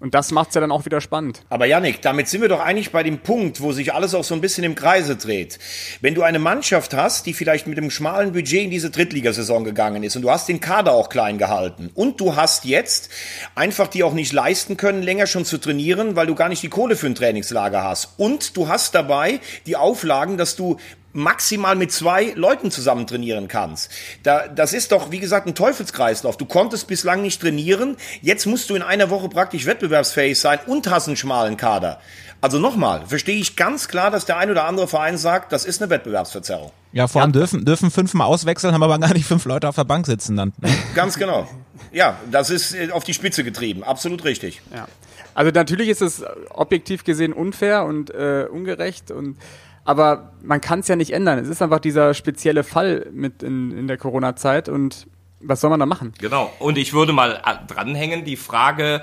[0.00, 1.42] Und das macht es ja dann auch wieder spannend.
[1.48, 4.35] Aber Yannick, damit sind wir doch eigentlich bei dem Punkt, wo sich alles auch so
[4.35, 5.59] ein bisschen im Kreise dreht.
[6.00, 10.02] Wenn du eine Mannschaft hast, die vielleicht mit einem schmalen Budget in diese Drittligasaison gegangen
[10.02, 13.09] ist und du hast den Kader auch klein gehalten und du hast jetzt
[13.54, 16.68] einfach die auch nicht leisten können, länger schon zu trainieren, weil du gar nicht die
[16.68, 18.14] Kohle für ein Trainingslager hast.
[18.18, 20.76] Und du hast dabei die Auflagen, dass du
[21.14, 23.90] maximal mit zwei Leuten zusammen trainieren kannst.
[24.22, 26.37] Da, das ist doch, wie gesagt, ein Teufelskreislauf.
[26.37, 30.90] Du konntest bislang nicht trainieren, jetzt musst du in einer Woche praktisch wettbewerbsfähig sein und
[30.90, 32.00] hast einen schmalen Kader.
[32.40, 35.81] Also nochmal, verstehe ich ganz klar, dass der ein oder andere Verein sagt, das ist
[35.81, 36.72] eine Wettbewerbsverzerrung.
[36.92, 37.40] Ja, vor allem ja.
[37.40, 40.53] dürfen, dürfen fünfmal auswechseln, haben aber gar nicht fünf Leute auf der Bank sitzen dann.
[40.94, 41.48] Ganz genau.
[41.90, 43.83] Ja, das ist äh, auf die Spitze getrieben.
[43.83, 44.61] Absolut richtig.
[44.74, 44.87] Ja.
[45.33, 49.38] Also natürlich ist es objektiv gesehen unfair und äh, ungerecht und
[49.85, 51.38] aber man kann es ja nicht ändern.
[51.38, 55.07] Es ist einfach dieser spezielle Fall mit in, in der Corona-Zeit und
[55.40, 56.14] was soll man da machen?
[56.18, 56.53] Genau.
[56.59, 59.03] Und ich würde mal äh, dranhängen die Frage,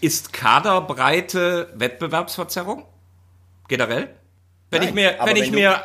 [0.00, 2.84] ist Kaderbreite Wettbewerbsverzerrung?
[3.68, 4.14] Generell?
[4.70, 5.82] Wenn Nein, ich mir, wenn ich mir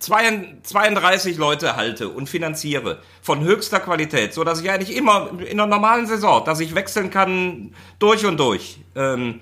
[0.00, 5.66] 32 Leute halte und finanziere von höchster Qualität, so dass ich eigentlich immer in einer
[5.66, 9.40] normalen Saison, dass ich wechseln kann durch und durch, ähm,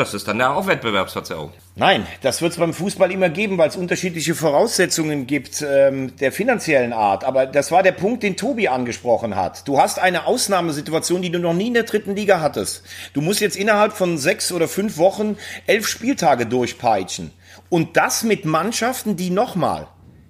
[0.00, 1.52] das ist dann ja auch Wettbewerbsverzerrung.
[1.76, 6.32] Nein, das wird es beim Fußball immer geben, weil es unterschiedliche Voraussetzungen gibt ähm, der
[6.32, 7.22] finanziellen Art.
[7.22, 9.68] Aber das war der Punkt, den Tobi angesprochen hat.
[9.68, 12.82] Du hast eine Ausnahmesituation, die du noch nie in der dritten Liga hattest.
[13.12, 15.36] Du musst jetzt innerhalb von sechs oder fünf Wochen
[15.66, 17.30] elf Spieltage durchpeitschen.
[17.68, 19.86] Und das mit Mannschaften, die nochmal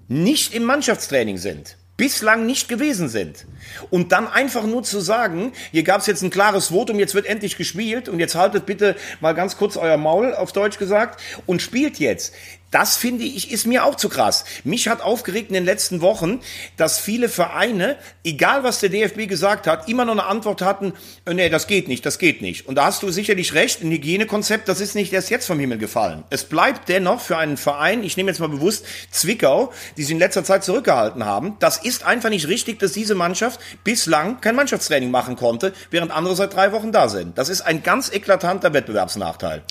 [0.09, 3.45] nicht im Mannschaftstraining sind bislang nicht gewesen sind.
[3.91, 7.27] Und dann einfach nur zu sagen, hier gab es jetzt ein klares Votum, jetzt wird
[7.27, 11.61] endlich gespielt und jetzt haltet bitte mal ganz kurz euer Maul, auf Deutsch gesagt, und
[11.61, 12.33] spielt jetzt.
[12.71, 14.45] Das finde ich, ist mir auch zu krass.
[14.63, 16.41] Mich hat aufgeregt in den letzten Wochen,
[16.77, 20.93] dass viele Vereine, egal was der DFB gesagt hat, immer noch eine Antwort hatten,
[21.27, 22.67] äh, nee, das geht nicht, das geht nicht.
[22.67, 25.79] Und da hast du sicherlich recht, ein Hygienekonzept, das ist nicht erst jetzt vom Himmel
[25.79, 26.23] gefallen.
[26.31, 30.19] Es bleibt dennoch für einen Verein, ich nehme jetzt mal bewusst Zwickau, die sich in
[30.21, 35.11] letzter Zeit zurückgehalten haben, das ist einfach nicht richtig, dass diese Mannschaft bislang kein Mannschaftstraining
[35.11, 37.37] machen konnte, während andere seit drei Wochen da sind.
[37.37, 39.63] Das ist ein ganz eklatanter Wettbewerbsnachteil.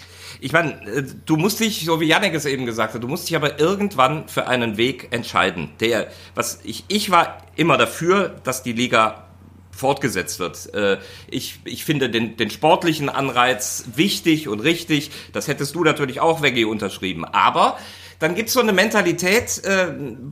[0.42, 3.30] Ich meine, äh, du musst dich, so wie Janek es eben gesagt hat, du musst
[3.30, 5.72] dich aber irgendwann für einen Weg entscheiden.
[5.80, 9.26] Der, was ich, ich war immer dafür, dass die Liga
[9.72, 10.74] fortgesetzt wird.
[10.74, 10.98] Äh,
[11.30, 15.10] ich, ich finde den, den sportlichen Anreiz wichtig und richtig.
[15.34, 17.26] Das hättest du natürlich auch, Veggie, unterschrieben.
[17.26, 17.78] Aber
[18.20, 19.88] dann gibt's so eine Mentalität, äh,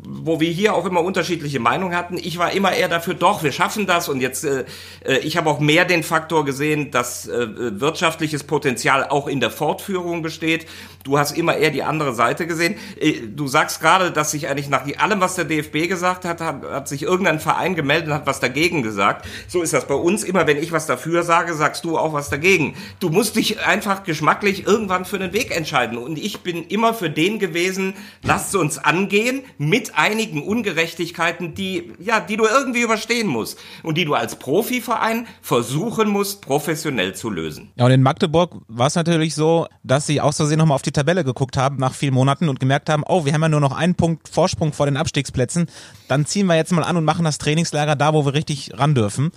[0.06, 2.18] wo wir hier auch immer unterschiedliche Meinungen hatten.
[2.18, 4.10] Ich war immer eher dafür, doch, wir schaffen das.
[4.10, 4.66] Und jetzt, äh,
[5.06, 7.48] äh, ich habe auch mehr den Faktor gesehen, dass äh,
[7.80, 10.68] wirtschaftliches Potenzial auch in der Fortführung besteht.
[11.06, 12.76] Du hast immer eher die andere Seite gesehen.
[13.00, 16.64] Äh, du sagst gerade, dass sich eigentlich nach allem, was der DFB gesagt hat, hat,
[16.64, 19.26] hat sich irgendein Verein gemeldet und hat was dagegen gesagt.
[19.48, 20.26] So ist das bei uns.
[20.26, 22.76] Immer wenn ich was dafür sage, sagst du auch was dagegen.
[23.00, 25.98] Du musst dich einfach geschmacklich irgendwann für den Weg entscheiden.
[25.98, 31.94] Und ich bin immer für den gewesen, gewesen, lasst uns angehen mit einigen Ungerechtigkeiten, die,
[32.00, 37.30] ja, die du irgendwie überstehen musst und die du als Profiverein versuchen musst, professionell zu
[37.30, 37.72] lösen.
[37.76, 40.92] Ja, und in Magdeburg war es natürlich so, dass sie aus Versehen nochmal auf die
[40.92, 43.76] Tabelle geguckt haben nach vielen Monaten und gemerkt haben, oh, wir haben ja nur noch
[43.76, 45.68] einen Punkt Vorsprung vor den Abstiegsplätzen,
[46.08, 48.96] dann ziehen wir jetzt mal an und machen das Trainingslager da, wo wir richtig ran
[48.96, 49.32] dürfen.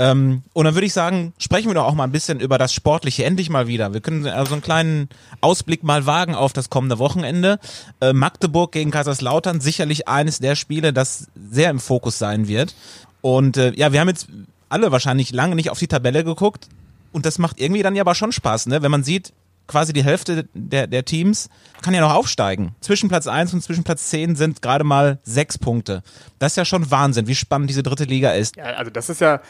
[0.00, 2.72] Ähm, und dann würde ich sagen, sprechen wir doch auch mal ein bisschen über das
[2.72, 3.92] Sportliche endlich mal wieder.
[3.92, 5.10] Wir können also einen kleinen
[5.42, 7.58] Ausblick mal wagen auf das kommende Wochenende.
[8.00, 12.74] Äh, Magdeburg gegen Kaiserslautern, sicherlich eines der Spiele, das sehr im Fokus sein wird.
[13.20, 14.28] Und äh, ja, wir haben jetzt
[14.70, 16.68] alle wahrscheinlich lange nicht auf die Tabelle geguckt.
[17.12, 18.80] Und das macht irgendwie dann ja aber schon Spaß, ne?
[18.80, 19.34] Wenn man sieht,
[19.66, 21.50] quasi die Hälfte der, der Teams
[21.82, 22.74] kann ja noch aufsteigen.
[22.80, 26.02] Zwischen Platz 1 und zwischen Platz 10 sind gerade mal sechs Punkte.
[26.38, 28.56] Das ist ja schon Wahnsinn, wie spannend diese dritte Liga ist.
[28.56, 29.40] Ja, also das ist ja,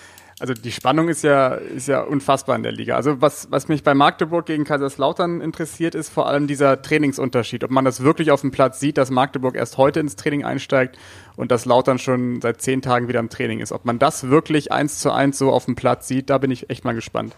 [0.40, 2.96] also die Spannung ist ja, ist ja unfassbar in der Liga.
[2.96, 7.62] Also was, was mich bei Magdeburg gegen Kaiserslautern interessiert, ist vor allem dieser Trainingsunterschied.
[7.62, 10.98] Ob man das wirklich auf dem Platz sieht, dass Magdeburg erst heute ins Training einsteigt
[11.36, 13.70] und dass Lautern schon seit zehn Tagen wieder im Training ist.
[13.70, 16.70] Ob man das wirklich eins zu eins so auf dem Platz sieht, da bin ich
[16.70, 17.36] echt mal gespannt.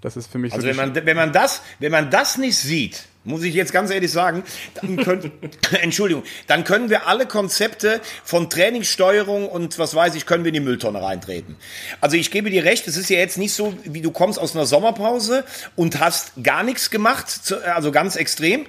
[0.00, 2.56] Das ist für mich also so wenn man, wenn man das, wenn man das nicht
[2.56, 4.42] sieht, muss ich jetzt ganz ehrlich sagen,
[4.74, 5.30] dann können,
[5.82, 10.54] Entschuldigung, dann können wir alle Konzepte von Trainingssteuerung und was weiß ich, können wir in
[10.54, 11.56] die Mülltonne reintreten.
[12.00, 14.56] Also ich gebe dir recht, es ist ja jetzt nicht so, wie du kommst aus
[14.56, 15.44] einer Sommerpause
[15.76, 18.66] und hast gar nichts gemacht, also ganz extrem.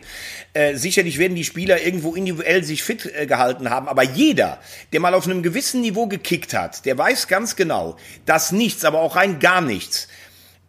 [0.53, 4.59] Äh, sicherlich werden die Spieler irgendwo individuell sich fit äh, gehalten haben, aber jeder,
[4.91, 8.99] der mal auf einem gewissen Niveau gekickt hat, der weiß ganz genau, dass nichts, aber
[8.99, 10.07] auch rein gar nichts,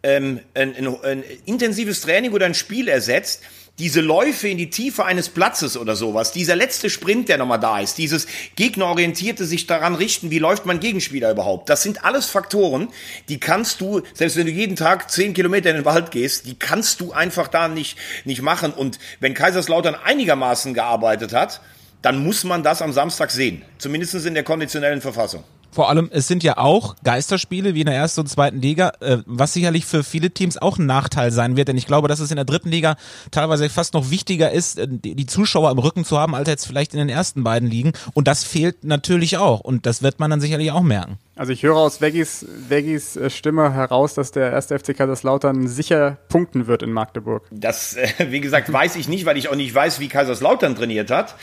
[0.03, 3.41] ähm, ein, ein, ein intensives Training oder ein Spiel ersetzt,
[3.81, 7.79] diese Läufe in die Tiefe eines Platzes oder sowas, dieser letzte Sprint, der nochmal da
[7.79, 12.89] ist, dieses gegnerorientierte sich daran richten, wie läuft mein Gegenspieler überhaupt, das sind alles Faktoren,
[13.27, 16.59] die kannst du, selbst wenn du jeden Tag zehn Kilometer in den Wald gehst, die
[16.59, 18.71] kannst du einfach da nicht, nicht machen.
[18.71, 21.61] Und wenn Kaiserslautern einigermaßen gearbeitet hat,
[22.03, 25.43] dann muss man das am Samstag sehen, zumindest in der konditionellen Verfassung.
[25.71, 29.19] Vor allem, es sind ja auch Geisterspiele wie in der ersten und zweiten Liga, äh,
[29.25, 32.29] was sicherlich für viele Teams auch ein Nachteil sein wird, denn ich glaube, dass es
[32.29, 32.97] in der dritten Liga
[33.31, 36.93] teilweise fast noch wichtiger ist, äh, die Zuschauer im Rücken zu haben, als jetzt vielleicht
[36.93, 37.93] in den ersten beiden Ligen.
[38.13, 39.61] Und das fehlt natürlich auch.
[39.61, 41.17] Und das wird man dann sicherlich auch merken.
[41.41, 46.19] Also ich höre aus Veggis, Veggis äh, Stimme heraus, dass der erste FC Kaiserslautern sicher
[46.29, 47.47] punkten wird in Magdeburg.
[47.49, 51.33] Das, wie gesagt, weiß ich nicht, weil ich auch nicht weiß, wie Kaiserslautern trainiert hat.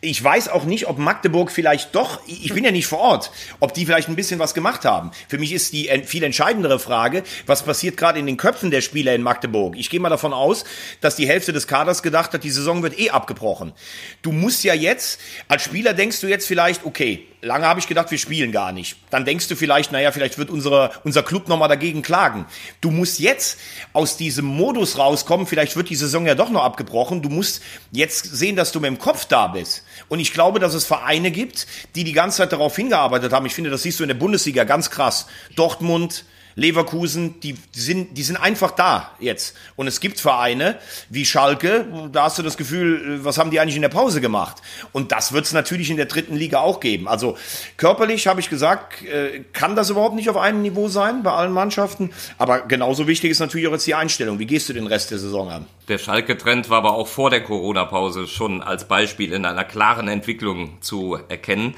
[0.00, 3.74] Ich weiß auch nicht, ob Magdeburg vielleicht doch, ich bin ja nicht vor Ort, ob
[3.74, 5.10] die vielleicht ein bisschen was gemacht haben.
[5.28, 9.14] Für mich ist die viel entscheidendere Frage, was passiert gerade in den Köpfen der Spieler
[9.14, 9.76] in Magdeburg.
[9.76, 10.64] Ich gehe mal davon aus,
[11.02, 13.74] dass die Hälfte des Kaders gedacht hat, die Saison wird eh abgebrochen.
[14.22, 18.10] Du musst ja jetzt, als Spieler denkst du jetzt vielleicht, okay, lange habe ich gedacht,
[18.10, 18.96] wir spielen gar nicht.
[19.10, 22.46] Dann denkst du vielleicht, naja, vielleicht wird unsere, unser Club nochmal dagegen klagen.
[22.80, 23.58] Du musst jetzt
[23.92, 27.22] aus diesem Modus rauskommen, vielleicht wird die Saison ja doch noch abgebrochen.
[27.22, 29.84] Du musst jetzt sehen, dass du mit dem Kopf da bist.
[30.08, 33.46] Und ich glaube, dass es Vereine gibt, die die ganze Zeit darauf hingearbeitet haben.
[33.46, 35.26] Ich finde, das siehst du in der Bundesliga ganz krass.
[35.56, 39.56] Dortmund, Leverkusen, die, sind, die sind einfach da jetzt.
[39.76, 40.78] Und es gibt Vereine
[41.10, 44.58] wie Schalke, da hast du das Gefühl, was haben die eigentlich in der Pause gemacht?
[44.92, 47.08] Und das wird es natürlich in der dritten Liga auch geben.
[47.08, 47.36] Also
[47.76, 51.52] körperlich habe ich gesagt, äh, kann das überhaupt nicht auf einem Niveau sein bei allen
[51.52, 52.10] Mannschaften.
[52.38, 54.38] Aber genauso wichtig ist natürlich auch jetzt die Einstellung.
[54.38, 55.66] Wie gehst du den Rest der Saison an?
[55.88, 60.80] Der Schalke-Trend war aber auch vor der Corona-Pause schon als Beispiel in einer klaren Entwicklung
[60.80, 61.74] zu erkennen.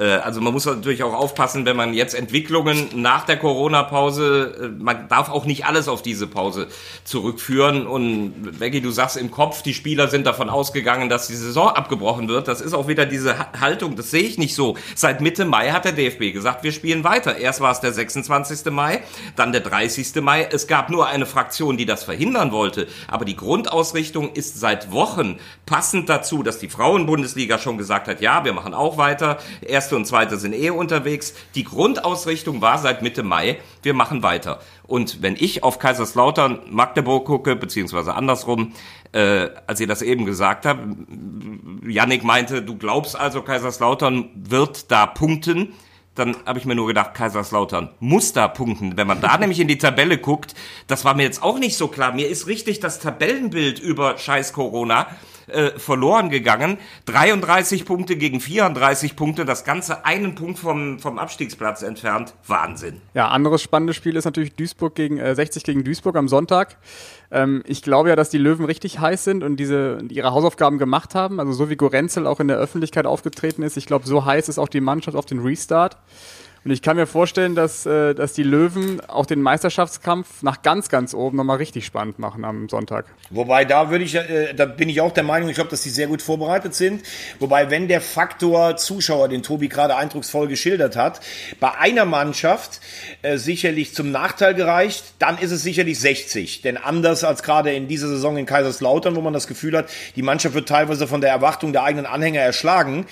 [0.00, 4.82] Äh, also man muss natürlich auch aufpassen, wenn man jetzt Entwicklungen nach der Corona-Pause, äh,
[4.82, 6.68] man darf auch nicht alles auf diese Pause
[7.04, 7.86] zurückführen.
[7.86, 12.28] Und Becky, du sagst im Kopf, die Spieler sind davon ausgegangen, dass die Saison abgebrochen
[12.28, 12.48] wird.
[12.48, 14.76] Das ist auch wieder diese Haltung, das sehe ich nicht so.
[14.94, 17.36] Seit Mitte Mai hat der DFB gesagt, wir spielen weiter.
[17.36, 18.72] Erst war es der 26.
[18.72, 19.02] Mai,
[19.36, 20.16] dann der 30.
[20.22, 20.48] Mai.
[20.50, 22.88] Es gab nur eine Fraktion, die das verhindern wollte.
[23.08, 28.44] Aber die Grundausrichtung ist seit Wochen passend dazu, dass die Frauenbundesliga schon gesagt hat, ja,
[28.44, 29.38] wir machen auch weiter.
[29.60, 31.34] Erst erste und zweite sind eh unterwegs.
[31.56, 34.60] Die Grundausrichtung war seit Mitte Mai, wir machen weiter.
[34.86, 38.72] Und wenn ich auf Kaiserslautern, Magdeburg gucke, beziehungsweise andersrum,
[39.12, 40.80] äh, als ihr das eben gesagt habt,
[41.84, 45.74] Yannick meinte, du glaubst also, Kaiserslautern wird da punkten
[46.16, 48.96] dann habe ich mir nur gedacht, Kaiserslautern muss da punkten.
[48.96, 50.54] Wenn man da nämlich in die Tabelle guckt,
[50.86, 52.12] das war mir jetzt auch nicht so klar.
[52.12, 55.06] Mir ist richtig das Tabellenbild über scheiß Corona
[55.52, 56.78] äh, verloren gegangen.
[57.06, 62.34] 33 Punkte gegen 34 Punkte, das Ganze einen Punkt vom, vom Abstiegsplatz entfernt.
[62.46, 63.00] Wahnsinn.
[63.14, 66.76] Ja, anderes spannendes Spiel ist natürlich Duisburg gegen äh, 60 gegen Duisburg am Sonntag.
[67.30, 71.14] Ähm, ich glaube ja, dass die Löwen richtig heiß sind und diese ihre Hausaufgaben gemacht
[71.14, 71.40] haben.
[71.40, 73.76] Also so wie Gorenzel auch in der Öffentlichkeit aufgetreten ist.
[73.76, 75.96] Ich glaube, so heiß ist auch die Mannschaft auf den Restart.
[76.62, 80.90] Und ich kann mir vorstellen, dass, äh, dass die Löwen auch den Meisterschaftskampf nach ganz,
[80.90, 83.06] ganz oben nochmal richtig spannend machen am Sonntag.
[83.30, 85.88] Wobei, da würde ich, äh, da bin ich auch der Meinung, ich glaube, dass die
[85.88, 87.02] sehr gut vorbereitet sind.
[87.38, 91.20] Wobei, wenn der Faktor Zuschauer, den Tobi gerade eindrucksvoll geschildert hat,
[91.60, 92.80] bei einer Mannschaft
[93.22, 96.60] äh, sicherlich zum Nachteil gereicht, dann ist es sicherlich 60.
[96.60, 100.22] Denn anders als gerade in dieser Saison in Kaiserslautern, wo man das Gefühl hat, die
[100.22, 103.06] Mannschaft wird teilweise von der Erwartung der eigenen Anhänger erschlagen,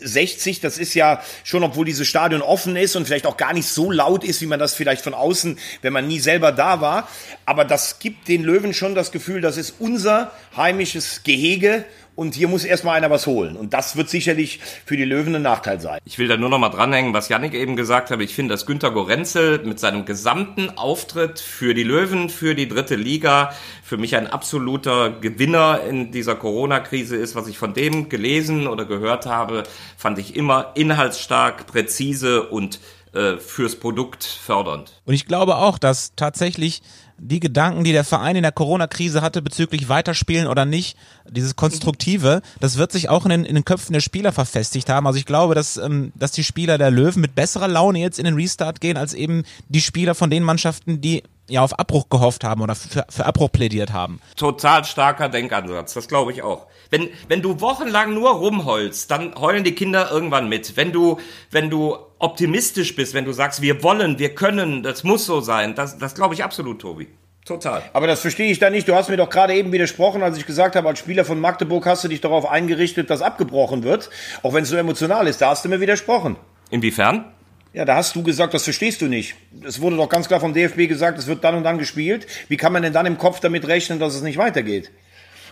[0.00, 3.68] 60, das ist ja schon, obwohl dieses Stadion offen ist und vielleicht auch gar nicht
[3.68, 7.08] so laut ist, wie man das vielleicht von außen, wenn man nie selber da war.
[7.46, 11.84] Aber das gibt den Löwen schon das Gefühl, das ist unser heimisches Gehege
[12.18, 13.54] und hier muss erstmal einer was holen.
[13.54, 16.00] Und das wird sicherlich für die Löwen ein Nachteil sein.
[16.04, 18.20] Ich will da nur noch mal dranhängen, was Yannick eben gesagt hat.
[18.20, 22.96] Ich finde, dass Günter Gorenzel mit seinem gesamten Auftritt für die Löwen, für die dritte
[22.96, 23.52] Liga,
[23.84, 27.36] für mich ein absoluter Gewinner in dieser Corona-Krise ist.
[27.36, 29.62] Was ich von dem gelesen oder gehört habe,
[29.96, 32.80] fand ich immer inhaltsstark, präzise und
[33.12, 35.00] äh, fürs Produkt fördernd.
[35.04, 36.82] Und ich glaube auch, dass tatsächlich
[37.18, 40.96] die Gedanken, die der Verein in der Corona-Krise hatte bezüglich Weiterspielen oder nicht,
[41.28, 45.06] dieses Konstruktive, das wird sich auch in den, in den Köpfen der Spieler verfestigt haben.
[45.06, 48.24] Also ich glaube, dass, ähm, dass die Spieler der Löwen mit besserer Laune jetzt in
[48.24, 52.44] den Restart gehen, als eben die Spieler von den Mannschaften, die ja auf Abbruch gehofft
[52.44, 54.20] haben oder für, für Abbruch plädiert haben.
[54.36, 56.66] Total starker Denkansatz, das glaube ich auch.
[56.90, 60.76] Wenn, wenn du wochenlang nur rumheulst, dann heulen die Kinder irgendwann mit.
[60.76, 61.18] Wenn du,
[61.50, 65.74] wenn du optimistisch bist, wenn du sagst, wir wollen, wir können, das muss so sein,
[65.74, 67.08] das, das glaube ich absolut, Tobi.
[67.44, 67.82] Total.
[67.94, 68.86] Aber das verstehe ich da nicht.
[68.86, 71.86] Du hast mir doch gerade eben widersprochen, als ich gesagt habe, als Spieler von Magdeburg
[71.86, 74.10] hast du dich darauf eingerichtet, dass abgebrochen wird.
[74.42, 75.40] Auch wenn es so emotional ist.
[75.40, 76.36] Da hast du mir widersprochen.
[76.68, 77.24] Inwiefern?
[77.72, 79.34] Ja, da hast du gesagt, das verstehst du nicht.
[79.64, 82.26] Es wurde doch ganz klar vom DFB gesagt, es wird dann und dann gespielt.
[82.48, 84.90] Wie kann man denn dann im Kopf damit rechnen, dass es nicht weitergeht?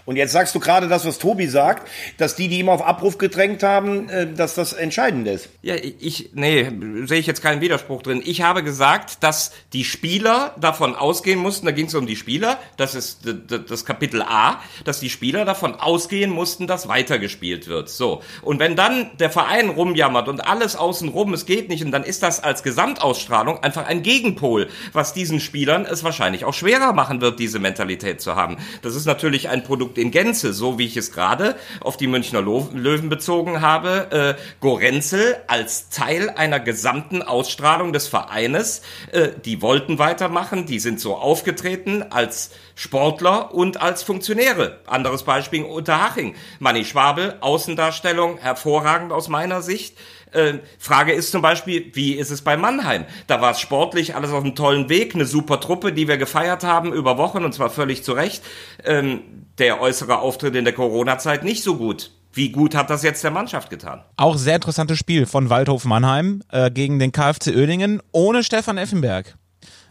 [0.06, 3.18] Und jetzt sagst du gerade das, was Tobi sagt, dass die, die immer auf Abruf
[3.18, 5.50] gedrängt haben, äh, dass das entscheidend ist.
[5.62, 6.70] Ja, ich, nee,
[7.04, 8.22] sehe ich jetzt keinen Widerspruch drin.
[8.24, 12.58] Ich habe gesagt, dass die Spieler davon ausgehen mussten, da ging es um die Spieler,
[12.76, 13.20] das ist
[13.68, 17.88] das Kapitel A, dass die Spieler davon ausgehen mussten, dass weitergespielt wird.
[17.88, 18.22] So.
[18.42, 22.22] Und wenn dann der Verein rumjammert und alles außenrum, es geht nicht, und dann ist
[22.22, 27.40] das als Gesamtausstrahlung einfach ein Gegenpol, was diesen Spielern es wahrscheinlich auch schwerer machen wird,
[27.40, 28.56] diese Mentalität zu haben.
[28.82, 32.06] Das ist natürlich ein Produkt Produkt in Gänze, so wie ich es gerade auf die
[32.06, 38.82] Münchner Löwen bezogen habe, äh, Gorenzel als Teil einer gesamten Ausstrahlung des Vereines.
[39.12, 44.80] Äh, die wollten weitermachen, die sind so aufgetreten als Sportler und als Funktionäre.
[44.86, 46.34] Anderes Beispiel Unterhaching.
[46.58, 49.96] Manni Schwabel, Außendarstellung, hervorragend aus meiner Sicht.
[50.32, 53.06] Äh, Frage ist zum Beispiel, wie ist es bei Mannheim?
[53.26, 56.64] Da war es sportlich alles auf einem tollen Weg, eine super Truppe, die wir gefeiert
[56.64, 58.42] haben über Wochen und zwar völlig zu Recht.
[58.84, 62.10] Ähm, der äußere Auftritt in der Corona-Zeit nicht so gut.
[62.32, 64.02] Wie gut hat das jetzt der Mannschaft getan?
[64.16, 69.36] Auch sehr interessantes Spiel von Waldhof Mannheim äh, gegen den KfC Oerdingen ohne Stefan Effenberg.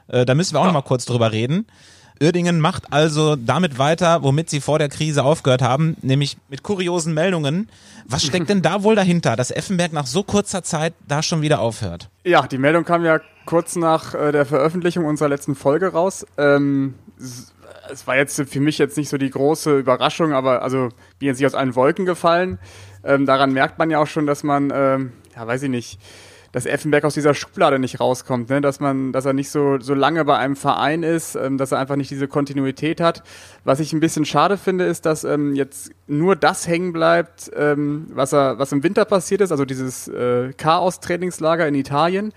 [0.08, 0.68] Äh, da müssen wir auch ja.
[0.68, 1.66] noch mal kurz drüber reden.
[2.22, 7.14] Uerdingen macht also damit weiter, womit sie vor der Krise aufgehört haben, nämlich mit kuriosen
[7.14, 7.70] Meldungen.
[8.08, 11.60] Was steckt denn da wohl dahinter, dass Effenberg nach so kurzer Zeit da schon wieder
[11.60, 12.10] aufhört?
[12.24, 16.26] Ja, die Meldung kam ja kurz nach äh, der Veröffentlichung unserer letzten Folge raus.
[16.38, 16.94] Ähm,
[17.92, 21.38] es war jetzt für mich jetzt nicht so die große Überraschung, aber also wie jetzt
[21.38, 22.60] nicht aus allen Wolken gefallen.
[23.04, 26.00] Ähm, daran merkt man ja auch schon, dass man, ähm, ja, weiß ich nicht,
[26.56, 28.62] dass Effenberg aus dieser Schublade nicht rauskommt, ne?
[28.62, 31.80] dass man, dass er nicht so, so lange bei einem Verein ist, ähm, dass er
[31.80, 33.24] einfach nicht diese Kontinuität hat.
[33.66, 38.08] Was ich ein bisschen schade finde, ist, dass ähm, jetzt nur das hängen bleibt, ähm,
[38.14, 42.32] was er, was im Winter passiert ist, also dieses äh, Chaos-Trainingslager in Italien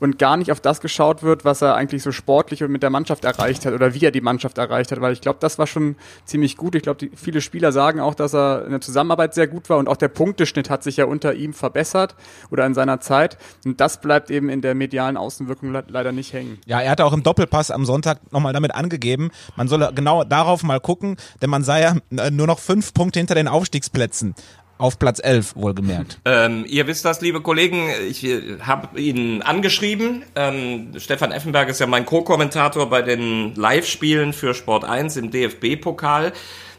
[0.00, 2.90] und gar nicht auf das geschaut wird, was er eigentlich so sportlich und mit der
[2.90, 5.66] Mannschaft erreicht hat oder wie er die Mannschaft erreicht hat, weil ich glaube, das war
[5.66, 6.74] schon ziemlich gut.
[6.74, 9.88] Ich glaube, viele Spieler sagen auch, dass er in der Zusammenarbeit sehr gut war und
[9.88, 12.16] auch der Punkteschnitt hat sich ja unter ihm verbessert
[12.50, 16.58] oder in seiner Zeit und das bleibt eben in der medialen Außenwirkung leider nicht hängen.
[16.66, 20.62] Ja, er hatte auch im Doppelpass am Sonntag nochmal damit angegeben, man solle genau darauf
[20.62, 24.34] mal gucken, denn man sei ja äh, nur noch fünf Punkte hinter den Aufstiegsplätzen
[24.80, 26.18] auf Platz 11 wohlgemerkt.
[26.32, 30.22] Ähm, ihr wisst das, liebe Kollegen, ich äh, habe ihn angeschrieben.
[30.36, 36.32] Ähm, Stefan Effenberg ist ja mein Co-Kommentator bei den Live-Spielen für Sport 1 im DFB-Pokal.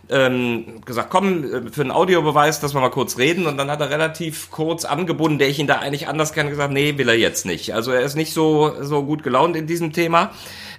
[0.10, 3.48] ähm, gesagt, komm, äh, für einen Audiobeweis, dass wir mal kurz reden.
[3.48, 6.74] Und dann hat er relativ kurz angebunden, der ich ihn da eigentlich anders kenne, gesagt,
[6.74, 7.74] nee, will er jetzt nicht.
[7.74, 10.32] Also er ist nicht so, so gut gelaunt in diesem Thema.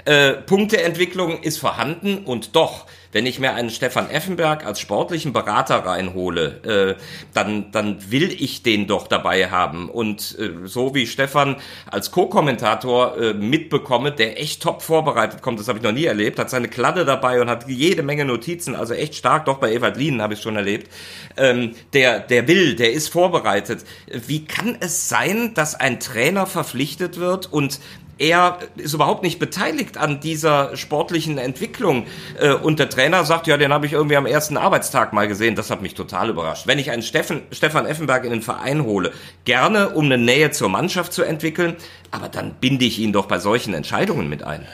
[0.04, 5.76] Äh, Punkteentwicklung ist vorhanden und doch wenn ich mir einen Stefan Effenberg als sportlichen Berater
[5.76, 7.02] reinhole, äh,
[7.34, 9.88] dann, dann will ich den doch dabei haben.
[9.88, 11.56] Und äh, so wie Stefan
[11.90, 16.38] als Co-Kommentator äh, mitbekomme, der echt top vorbereitet kommt, das habe ich noch nie erlebt,
[16.38, 19.96] hat seine Kladde dabei und hat jede Menge Notizen, also echt stark, doch bei Ewald
[19.96, 20.90] Lienen habe ich schon erlebt.
[21.36, 23.84] Ähm, der, der will, der ist vorbereitet.
[24.26, 27.78] Wie kann es sein, dass ein Trainer verpflichtet wird und
[28.22, 32.06] er ist überhaupt nicht beteiligt an dieser sportlichen Entwicklung.
[32.38, 35.56] Äh, und der Trainer sagt, ja, den habe ich irgendwie am ersten Arbeitstag mal gesehen.
[35.56, 36.68] Das hat mich total überrascht.
[36.68, 39.12] Wenn ich einen Steffen, Stefan Effenberg in den Verein hole,
[39.44, 41.76] gerne um eine Nähe zur Mannschaft zu entwickeln,
[42.12, 44.66] aber dann binde ich ihn doch bei solchen Entscheidungen mit ein.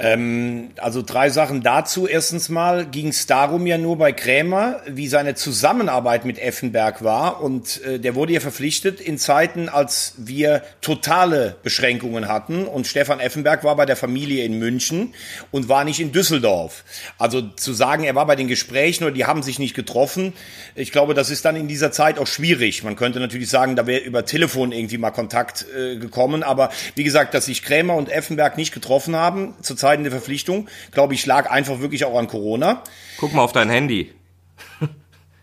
[0.00, 2.06] Ähm, also drei Sachen dazu.
[2.06, 7.42] Erstens mal ging es darum ja nur bei Krämer, wie seine Zusammenarbeit mit Effenberg war.
[7.42, 12.64] Und äh, der wurde ja verpflichtet in Zeiten, als wir totale Beschränkungen hatten.
[12.64, 15.14] Und Stefan Effenberg war bei der Familie in München
[15.50, 16.84] und war nicht in Düsseldorf.
[17.18, 20.32] Also zu sagen, er war bei den Gesprächen oder die haben sich nicht getroffen,
[20.74, 22.82] ich glaube, das ist dann in dieser Zeit auch schwierig.
[22.84, 26.42] Man könnte natürlich sagen, da wäre über Telefon irgendwie mal Kontakt äh, gekommen.
[26.42, 30.68] Aber wie gesagt, dass sich Krämer und Effenberg nicht getroffen haben, zur Zeit entscheidende Verpflichtung.
[30.92, 32.82] Glaube ich, lag einfach wirklich auch an Corona.
[33.18, 34.12] Guck mal auf dein Handy.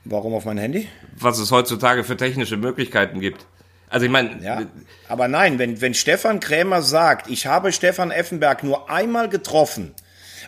[0.06, 0.88] Warum auf mein Handy?
[1.20, 3.46] Was es heutzutage für technische Möglichkeiten gibt.
[3.90, 4.42] Also ich meine.
[4.44, 4.62] Ja,
[5.10, 9.94] aber nein, wenn, wenn Stefan Krämer sagt, ich habe Stefan Effenberg nur einmal getroffen,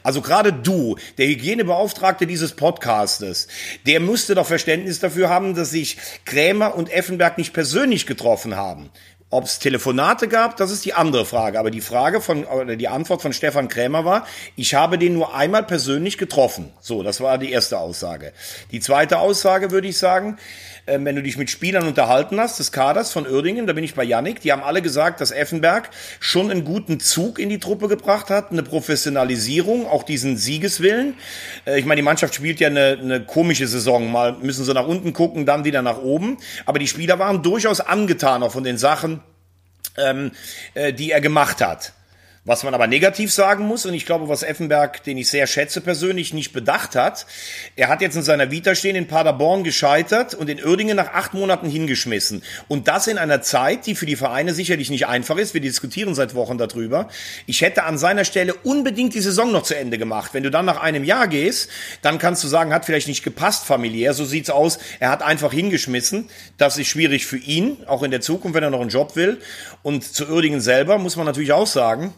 [0.03, 3.47] also gerade du, der Hygienebeauftragte dieses Podcastes,
[3.85, 8.89] der müsste doch Verständnis dafür haben, dass sich Krämer und Effenberg nicht persönlich getroffen haben.
[9.31, 11.59] Ob es Telefonate gab, das ist die andere Frage.
[11.59, 14.25] Aber die Frage von, oder die Antwort von Stefan Krämer war,
[14.55, 16.71] ich habe den nur einmal persönlich getroffen.
[16.81, 18.33] So, das war die erste Aussage.
[18.71, 20.39] Die zweite Aussage würde ich sagen,
[20.89, 23.95] ähm, wenn du dich mit Spielern unterhalten hast, des Kaders von Uerdingen, da bin ich
[23.95, 27.87] bei Yannick, die haben alle gesagt, dass Effenberg schon einen guten Zug in die Truppe
[27.87, 31.15] gebracht hat, eine Professionalisierung, auch diesen Siegeswillen.
[31.65, 34.11] Äh, ich meine, die Mannschaft spielt ja eine, eine komische Saison.
[34.11, 36.37] Mal müssen sie nach unten gucken, dann wieder nach oben.
[36.65, 39.21] Aber die Spieler waren durchaus angetan auch von den Sachen,
[39.97, 40.31] ähm,
[40.73, 41.93] äh, die er gemacht hat.
[42.49, 45.81] Was man aber negativ sagen muss, und ich glaube, was Effenberg, den ich sehr schätze
[45.81, 47.27] persönlich, nicht bedacht hat,
[47.75, 51.35] er hat jetzt in seiner Vita stehen in Paderborn gescheitert und in Uerdingen nach acht
[51.35, 52.41] Monaten hingeschmissen.
[52.67, 55.53] Und das in einer Zeit, die für die Vereine sicherlich nicht einfach ist.
[55.53, 57.09] Wir diskutieren seit Wochen darüber.
[57.45, 60.33] Ich hätte an seiner Stelle unbedingt die Saison noch zu Ende gemacht.
[60.33, 61.69] Wenn du dann nach einem Jahr gehst,
[62.01, 64.15] dann kannst du sagen, hat vielleicht nicht gepasst familiär.
[64.15, 64.79] So sieht's aus.
[64.99, 66.31] Er hat einfach hingeschmissen.
[66.57, 69.37] Das ist schwierig für ihn, auch in der Zukunft, wenn er noch einen Job will.
[69.83, 72.11] Und zu Uerdingen selber muss man natürlich auch sagen,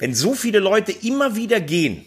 [0.00, 2.04] wenn so viele Leute immer wieder gehen,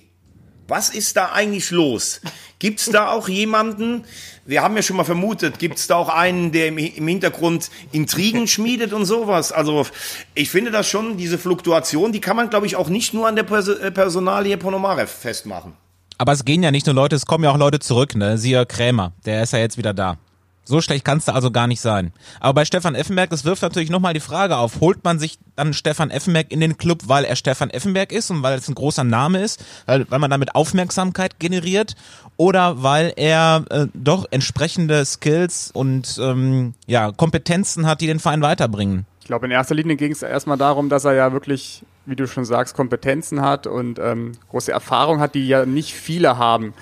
[0.67, 2.21] was ist da eigentlich los?
[2.59, 4.03] Gibt es da auch jemanden,
[4.45, 8.47] wir haben ja schon mal vermutet, gibt es da auch einen, der im, Hintergrund Intrigen
[8.47, 9.51] schmiedet und sowas?
[9.51, 9.85] Also
[10.33, 13.35] ich finde das schon, diese Fluktuation, die kann man, glaube ich, auch nicht nur an
[13.35, 15.73] der Pers äh, Personalie Ponomarev festmachen.
[16.17, 18.37] Aber es gehen ja nicht nur Leute, es kommen ja auch Leute zurück, ne?
[18.37, 20.17] Siehe Krämer, der ist ja jetzt wieder da.
[20.65, 22.13] So schlecht kannst du also gar nicht sein.
[22.39, 25.73] Aber bei Stefan Effenberg, das wirft natürlich nochmal die Frage auf, holt man sich dann
[25.73, 29.03] Stefan Effenberg in den Club, weil er Stefan Effenberg ist und weil es ein großer
[29.03, 31.95] Name ist, weil, weil man damit Aufmerksamkeit generiert
[32.37, 38.41] oder weil er äh, doch entsprechende Skills und ähm, ja, Kompetenzen hat, die den Verein
[38.41, 39.05] weiterbringen?
[39.19, 42.27] Ich glaube, in erster Linie ging es erstmal darum, dass er ja wirklich, wie du
[42.27, 46.73] schon sagst, Kompetenzen hat und ähm, große Erfahrung hat, die ja nicht viele haben.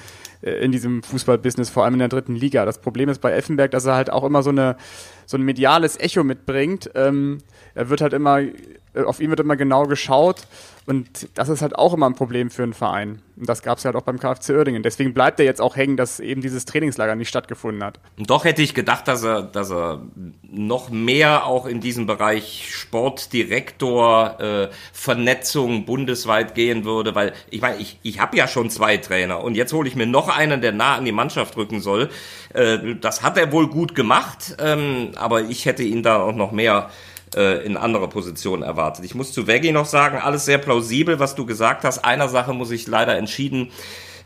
[0.41, 2.65] Äh, in diesem Fußballbusiness, vor allem in der dritten Liga.
[2.65, 4.75] Das Problem ist bei Effenberg, dass er halt auch immer so eine
[5.31, 6.91] so ein mediales Echo mitbringt.
[6.93, 7.39] Ähm,
[7.73, 8.51] er wird halt immer, äh,
[9.05, 10.45] auf ihn wird immer genau geschaut
[10.87, 13.21] und das ist halt auch immer ein Problem für einen Verein.
[13.37, 14.83] Und das gab es halt auch beim KfC Uerdingen.
[14.83, 17.99] Deswegen bleibt er jetzt auch hängen, dass eben dieses Trainingslager nicht stattgefunden hat.
[18.17, 20.01] Und doch hätte ich gedacht, dass er, dass er
[20.41, 27.77] noch mehr auch in diesem Bereich Sportdirektor, äh, Vernetzung bundesweit gehen würde, weil ich meine,
[27.77, 30.71] ich, ich habe ja schon zwei Trainer und jetzt hole ich mir noch einen, der
[30.71, 32.09] nah an die Mannschaft rücken soll.
[32.53, 36.51] Äh, das hat er wohl gut gemacht, ähm, aber ich hätte ihn da auch noch
[36.51, 36.89] mehr
[37.35, 39.05] äh, in andere Positionen erwartet.
[39.05, 41.99] Ich muss zu Veggie noch sagen, alles sehr plausibel, was du gesagt hast.
[41.99, 43.71] Einer Sache muss ich leider entschieden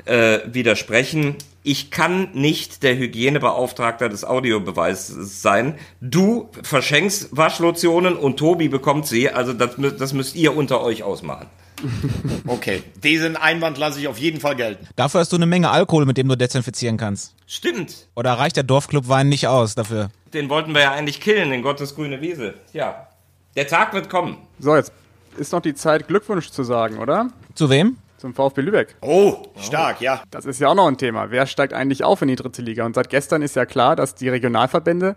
[0.06, 1.36] äh, widersprechen.
[1.64, 5.76] Ich kann nicht der Hygienebeauftragter des Audiobeweises sein.
[6.00, 9.30] Du verschenkst Waschlotionen und Tobi bekommt sie.
[9.30, 11.48] Also das, das müsst ihr unter euch ausmachen.
[12.48, 14.88] Okay, diesen Einwand lasse ich auf jeden Fall gelten.
[14.96, 17.34] Dafür hast du eine Menge Alkohol, mit dem du desinfizieren kannst.
[17.48, 18.08] Stimmt.
[18.16, 20.10] Oder reicht der Dorfclub-Wein nicht aus dafür?
[20.36, 22.54] Den wollten wir ja eigentlich killen, den Gottes grüne Wiese.
[22.74, 23.08] Ja.
[23.56, 24.38] Der Tag wird kommen.
[24.60, 24.92] So, jetzt
[25.38, 27.30] ist noch die Zeit, Glückwunsch zu sagen, oder?
[27.56, 27.98] Zu wem?
[28.18, 28.96] zum VfB Lübeck.
[29.02, 30.24] Oh, stark, ja.
[30.32, 31.30] Das ist ja auch noch ein Thema.
[31.30, 32.84] Wer steigt eigentlich auf in die dritte Liga?
[32.84, 35.16] Und seit gestern ist ja klar, dass die Regionalverbände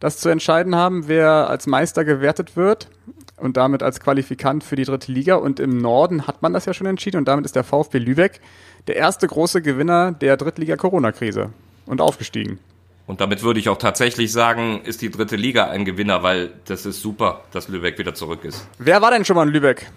[0.00, 2.88] das zu entscheiden haben, wer als Meister gewertet wird
[3.36, 5.36] und damit als Qualifikant für die dritte Liga.
[5.36, 8.40] Und im Norden hat man das ja schon entschieden und damit ist der VfB Lübeck
[8.88, 11.50] der erste große Gewinner der Drittliga-Corona-Krise
[11.86, 12.58] und aufgestiegen.
[13.08, 16.84] Und damit würde ich auch tatsächlich sagen, ist die dritte Liga ein Gewinner, weil das
[16.86, 18.68] ist super, dass Lübeck wieder zurück ist.
[18.78, 19.90] Wer war denn schon mal in Lübeck?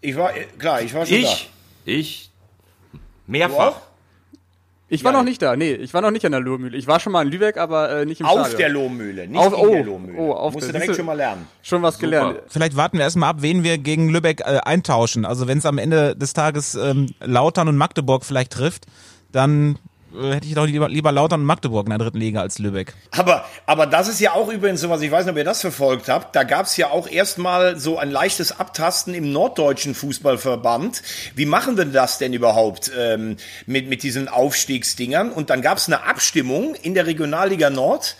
[0.00, 1.50] Ich war, klar, ich war schon Ich,
[1.84, 2.30] ich,
[3.26, 3.74] mehrfach.
[4.88, 5.18] Ich war Ja.
[5.18, 5.54] noch nicht da.
[5.56, 6.76] Nee, ich war noch nicht an der Lohmühle.
[6.76, 8.32] Ich war schon mal in Lübeck, aber äh, nicht im da.
[8.32, 8.58] Auf Stadion.
[8.58, 10.18] der Lohmühle, nicht Auf- in oh, der Lohmühle.
[10.18, 11.46] oh, auf Musst du direkt schon mal lernen.
[11.62, 12.40] Schon was gelernt.
[12.48, 15.24] Vielleicht warten wir erstmal ab, wen wir gegen Lübeck äh, eintauschen.
[15.26, 18.86] Also wenn es am Ende des Tages ähm, Lautern und Magdeburg vielleicht trifft,
[19.32, 19.78] dann
[20.22, 22.94] hätte ich doch lieber, lieber Lautern und Magdeburg in der dritten Liga als Lübeck.
[23.10, 25.60] Aber, aber das ist ja auch übrigens so was, ich weiß nicht, ob ihr das
[25.60, 31.02] verfolgt habt, da gab es ja auch erstmal so ein leichtes Abtasten im norddeutschen Fußballverband.
[31.34, 33.36] Wie machen wir das denn überhaupt ähm,
[33.66, 35.32] mit, mit diesen Aufstiegsdingern?
[35.32, 38.16] Und dann gab es eine Abstimmung in der Regionalliga Nord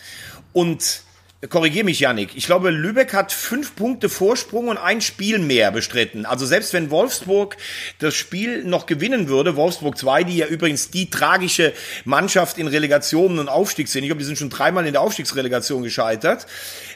[0.53, 1.03] und
[1.49, 2.31] Korrigier mich, Yannick.
[2.37, 6.27] Ich glaube, Lübeck hat fünf Punkte Vorsprung und ein Spiel mehr bestritten.
[6.27, 7.57] Also selbst wenn Wolfsburg
[7.99, 11.73] das Spiel noch gewinnen würde, Wolfsburg 2, die ja übrigens die tragische
[12.05, 14.05] Mannschaft in Relegationen und Aufstieg sind.
[14.05, 16.47] Ich glaube, die sind schon dreimal in der Aufstiegsrelegation gescheitert.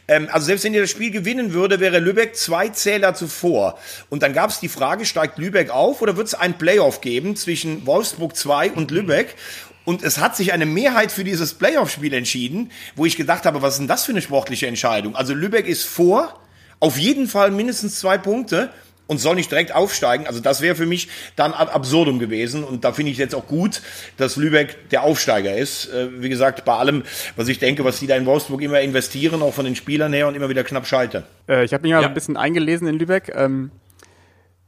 [0.07, 3.78] Ähm, also selbst wenn ihr das Spiel gewinnen würde, wäre Lübeck zwei Zähler zuvor.
[4.09, 7.36] Und dann gab es die Frage, steigt Lübeck auf oder wird es ein Playoff geben
[7.36, 9.34] zwischen Wolfsburg 2 und Lübeck?
[9.89, 13.72] Und es hat sich eine Mehrheit für dieses Playoff-Spiel entschieden, wo ich gedacht habe, was
[13.72, 15.16] ist denn das für eine sportliche Entscheidung?
[15.16, 16.39] Also Lübeck ist vor,
[16.78, 18.68] auf jeden Fall mindestens zwei Punkte
[19.07, 20.26] und soll nicht direkt aufsteigen.
[20.26, 22.64] Also das wäre für mich dann ad absurdum gewesen.
[22.64, 23.80] Und da finde ich jetzt auch gut,
[24.18, 25.86] dass Lübeck der Aufsteiger ist.
[25.91, 27.05] Äh, Wie gesagt, bei allem,
[27.36, 30.28] was ich denke, was die da in Wolfsburg immer investieren, auch von den Spielern her
[30.28, 31.24] und immer wieder knapp scheitern.
[31.49, 32.09] Äh, ich habe mich mal Ja.
[32.09, 33.32] ein bisschen eingelesen in Lübeck.
[33.34, 33.70] Ähm,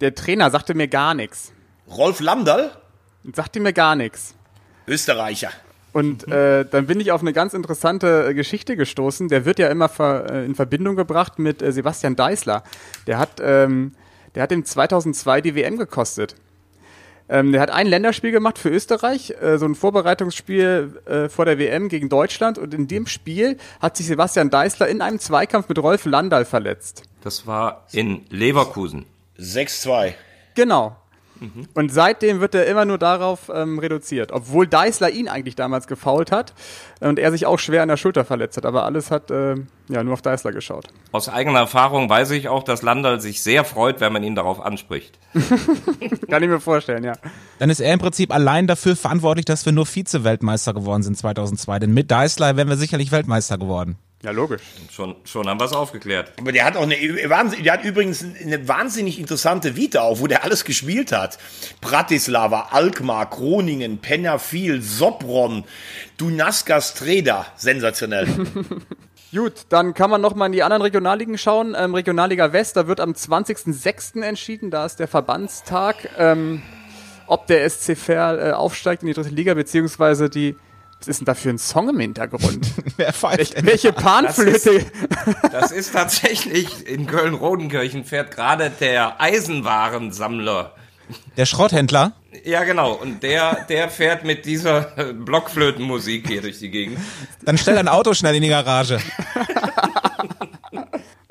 [0.00, 1.52] der Trainer sagte mir gar nichts.
[1.90, 2.70] Rolf Landal,
[3.34, 4.34] Sagte mir gar nichts.
[4.90, 5.50] Österreicher.
[5.92, 9.28] Und äh, dann bin ich auf eine ganz interessante äh, Geschichte gestoßen.
[9.28, 12.62] Der wird ja immer ver, äh, in Verbindung gebracht mit äh, Sebastian Deißler.
[13.06, 13.94] Der hat, ähm,
[14.34, 16.36] der hat ihm 2002 die WM gekostet.
[17.28, 21.58] Ähm, der hat ein Länderspiel gemacht für Österreich, äh, so ein Vorbereitungsspiel äh, vor der
[21.58, 22.58] WM gegen Deutschland.
[22.58, 27.02] Und in dem Spiel hat sich Sebastian Deißler in einem Zweikampf mit Rolf Landal verletzt.
[27.22, 29.06] Das war in Leverkusen.
[29.38, 30.14] 6-2.
[30.54, 30.96] Genau.
[31.74, 36.30] Und seitdem wird er immer nur darauf ähm, reduziert, obwohl Deißler ihn eigentlich damals gefault
[36.32, 36.54] hat
[37.00, 38.66] und er sich auch schwer an der Schulter verletzt hat.
[38.66, 39.54] Aber alles hat äh,
[39.88, 40.88] ja nur auf Deißler geschaut.
[41.12, 44.60] Aus eigener Erfahrung weiß ich auch, dass Landal sich sehr freut, wenn man ihn darauf
[44.60, 45.18] anspricht.
[46.30, 47.14] Kann ich mir vorstellen, ja.
[47.58, 51.78] Dann ist er im Prinzip allein dafür verantwortlich, dass wir nur Vize-Weltmeister geworden sind 2002.
[51.78, 53.96] Denn mit Deißler wären wir sicherlich Weltmeister geworden.
[54.22, 54.60] Ja, logisch.
[54.92, 56.32] Schon, schon haben wir es aufgeklärt.
[56.38, 60.26] Aber der hat auch eine, Wahnsinn- der hat übrigens eine wahnsinnig interessante Vita auch, wo
[60.26, 61.38] der alles gespielt hat.
[61.80, 65.64] Bratislava, Alkmaar, Groningen, Penafil, Sopron,
[66.18, 67.46] Dunaska Streda.
[67.56, 68.26] Sensationell.
[69.34, 71.74] Gut, dann kann man noch mal in die anderen Regionalligen schauen.
[71.78, 74.20] Ähm, Regionalliga West, da wird am 20.06.
[74.22, 76.60] entschieden, da ist der Verbandstag, ähm,
[77.26, 80.56] ob der SC Verl äh, aufsteigt in die dritte Liga, beziehungsweise die,
[81.00, 82.66] was ist denn da für ein Song im Hintergrund?
[82.98, 83.64] Wer pfeift denn?
[83.64, 84.84] Welche Panflöte?
[85.50, 90.74] Das ist tatsächlich, in Köln-Rodenkirchen fährt gerade der Eisenwarensammler.
[91.38, 92.12] Der Schrotthändler?
[92.44, 92.92] Ja, genau.
[92.92, 94.82] Und der, der fährt mit dieser
[95.14, 96.98] Blockflötenmusik hier durch die Gegend.
[97.42, 99.00] Dann stell dein Auto schnell in die Garage.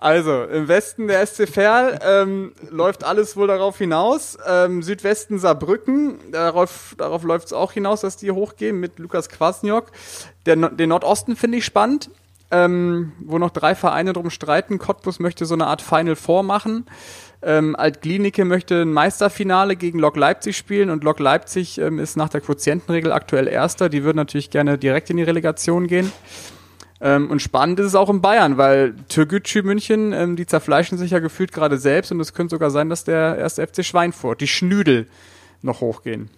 [0.01, 4.37] Also, im Westen der SC Verl ähm, läuft alles wohl darauf hinaus.
[4.47, 9.87] Ähm, Südwesten Saarbrücken, darauf, darauf läuft es auch hinaus, dass die hochgehen mit Lukas Kwasniok.
[10.45, 12.11] Der, den Nordosten finde ich spannend,
[12.49, 14.79] ähm, wo noch drei Vereine drum streiten.
[14.79, 16.85] Cottbus möchte so eine Art Final Four machen.
[17.41, 22.29] Ähm, Altklinike möchte ein Meisterfinale gegen Lok Leipzig spielen und Lok Leipzig ähm, ist nach
[22.29, 23.89] der Quotientenregel aktuell Erster.
[23.89, 26.09] Die würden natürlich gerne direkt in die Relegation gehen.
[27.01, 31.11] Ähm, und spannend ist es auch in Bayern, weil Türkgücü München, ähm, die zerfleischen sich
[31.11, 34.47] ja gefühlt gerade selbst und es könnte sogar sein, dass der erste FC Schweinfurt, die
[34.47, 35.07] Schnüdel,
[35.61, 36.29] noch hochgehen.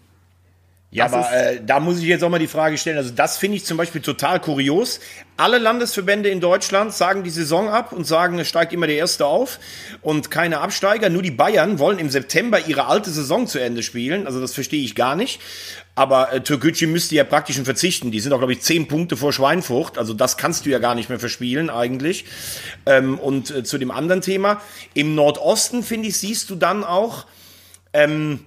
[0.93, 2.97] Ja, Das aber äh, da muss ich jetzt auch mal die Frage stellen.
[2.97, 4.99] Also das finde ich zum Beispiel total kurios.
[5.37, 9.25] Alle Landesverbände in Deutschland sagen die Saison ab und sagen, es steigt immer der Erste
[9.25, 9.59] auf
[10.01, 11.09] und keine Absteiger.
[11.09, 14.27] Nur die Bayern wollen im September ihre alte Saison zu Ende spielen.
[14.27, 15.39] Also das verstehe ich gar nicht.
[15.95, 18.11] Aber äh, Türkgücü müsste ja praktisch schon verzichten.
[18.11, 19.97] Die sind auch, glaube ich, zehn Punkte vor Schweinfurt.
[19.97, 22.25] Also das kannst du ja gar nicht mehr verspielen eigentlich.
[22.85, 24.61] Ähm, und äh, zu dem anderen Thema.
[24.93, 27.27] Im Nordosten, finde ich, siehst du dann auch...
[27.93, 28.41] Ähm,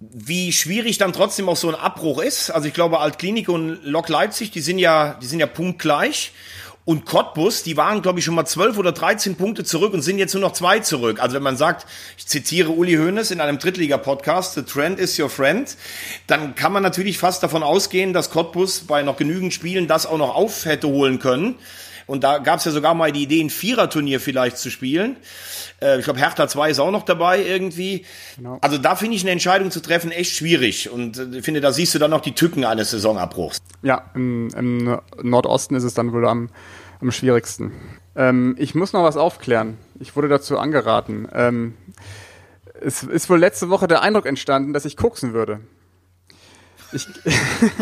[0.00, 2.50] wie schwierig dann trotzdem auch so ein Abbruch ist.
[2.50, 6.32] Also ich glaube, Altklinik und Lok Leipzig, die sind ja, die sind ja punktgleich.
[6.86, 10.18] Und Cottbus, die waren, glaube ich, schon mal 12 oder 13 Punkte zurück und sind
[10.18, 11.22] jetzt nur noch zwei zurück.
[11.22, 11.86] Also wenn man sagt,
[12.16, 15.76] ich zitiere Uli Hoeneß in einem Drittliga-Podcast, The Trend is your friend,
[16.26, 20.18] dann kann man natürlich fast davon ausgehen, dass Cottbus bei noch genügend Spielen das auch
[20.18, 21.56] noch auf hätte holen können.
[22.10, 25.16] Und da gab es ja sogar mal die Idee, ein Viererturnier vielleicht zu spielen.
[25.80, 28.04] Äh, ich glaube, Hertha 2 ist auch noch dabei irgendwie.
[28.36, 28.58] Genau.
[28.60, 30.90] Also da finde ich eine Entscheidung zu treffen echt schwierig.
[30.90, 33.58] Und äh, ich finde, da siehst du dann noch die Tücken eines Saisonabbruchs.
[33.82, 36.50] Ja, im, im Nordosten ist es dann wohl am,
[37.00, 37.70] am schwierigsten.
[38.16, 39.78] Ähm, ich muss noch was aufklären.
[40.00, 41.28] Ich wurde dazu angeraten.
[41.32, 41.74] Ähm,
[42.80, 45.60] es ist wohl letzte Woche der Eindruck entstanden, dass ich koksen würde.
[46.92, 47.06] Ich,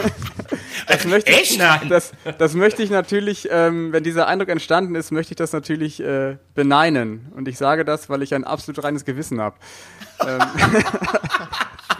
[0.86, 1.52] das möchte Echt?
[1.52, 5.52] Ich, das, das möchte ich natürlich, ähm, wenn dieser Eindruck entstanden ist, möchte ich das
[5.52, 7.32] natürlich äh, beneinen.
[7.34, 9.56] Und ich sage das, weil ich ein absolut reines Gewissen habe.
[10.26, 10.38] Ähm.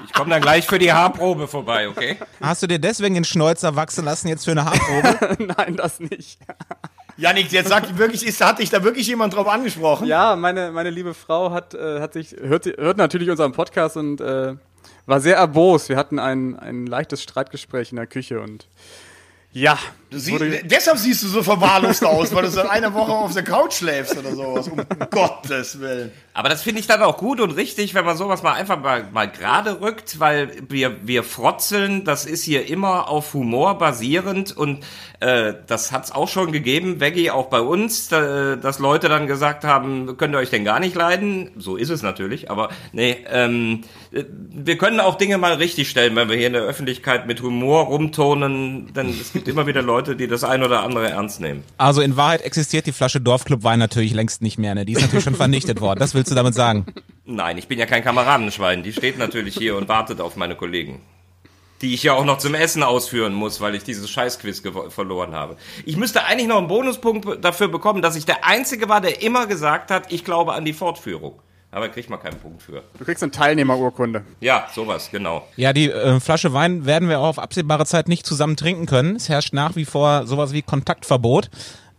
[0.05, 2.17] Ich komme dann gleich für die Haarprobe vorbei, okay?
[2.41, 5.37] Hast du dir deswegen den Schnäuzer wachsen lassen jetzt für eine Haarprobe?
[5.57, 6.39] Nein, das nicht.
[7.17, 10.07] Janik, jetzt sag wirklich, ist, hat dich da wirklich jemand drauf angesprochen?
[10.07, 14.21] Ja, meine, meine liebe Frau hat, äh, hat sich, hört, hört natürlich unseren Podcast und
[14.21, 14.55] äh,
[15.07, 15.89] war sehr erbost.
[15.89, 18.69] Wir hatten ein, ein leichtes Streitgespräch in der Küche und
[19.53, 19.79] ja.
[20.11, 23.75] Sie, deshalb siehst du so verwahrlost aus, weil du seit einer Woche auf der Couch
[23.75, 24.69] schläfst oder sowas.
[24.69, 24.81] Um
[25.11, 26.13] Gottes Willen.
[26.33, 29.09] Aber das finde ich dann auch gut und richtig, wenn man sowas mal einfach mal,
[29.13, 34.85] mal gerade rückt, weil wir, wir frotzeln, das ist hier immer auf Humor basierend und
[35.21, 39.65] äh, das hat's auch schon gegeben, Veggie, auch bei uns, da, dass Leute dann gesagt
[39.65, 41.51] haben, könnt ihr euch denn gar nicht leiden?
[41.59, 46.29] So ist es natürlich, aber nee, ähm, wir können auch Dinge mal richtig stellen, wenn
[46.29, 50.27] wir hier in der Öffentlichkeit mit Humor rumtonen, denn es gibt immer wieder Leute, die
[50.27, 51.65] das ein oder andere ernst nehmen.
[51.77, 54.85] Also in Wahrheit existiert die Flasche Dorfclub Wein natürlich längst nicht mehr, ne?
[54.85, 56.01] Die ist natürlich schon vernichtet worden.
[56.01, 56.87] Das willst du damit sagen?
[57.25, 58.83] Nein, ich bin ja kein Kameradenschwein.
[58.83, 61.01] Die steht natürlich hier und wartet auf meine Kollegen
[61.81, 65.57] die ich ja auch noch zum Essen ausführen muss, weil ich dieses Scheißquiz verloren habe.
[65.85, 69.47] Ich müsste eigentlich noch einen Bonuspunkt dafür bekommen, dass ich der Einzige war, der immer
[69.47, 71.41] gesagt hat, ich glaube an die Fortführung.
[71.71, 72.83] Aber kriegt man keinen Punkt für.
[72.99, 74.25] Du kriegst eine Teilnehmerurkunde.
[74.41, 75.47] Ja, sowas, genau.
[75.57, 79.17] Ja, die äh, Flasche Wein werden wir auch auf absehbare Zeit nicht zusammen trinken können.
[79.17, 81.51] Es herrscht nach wie vor sowas wie Kontaktverbot.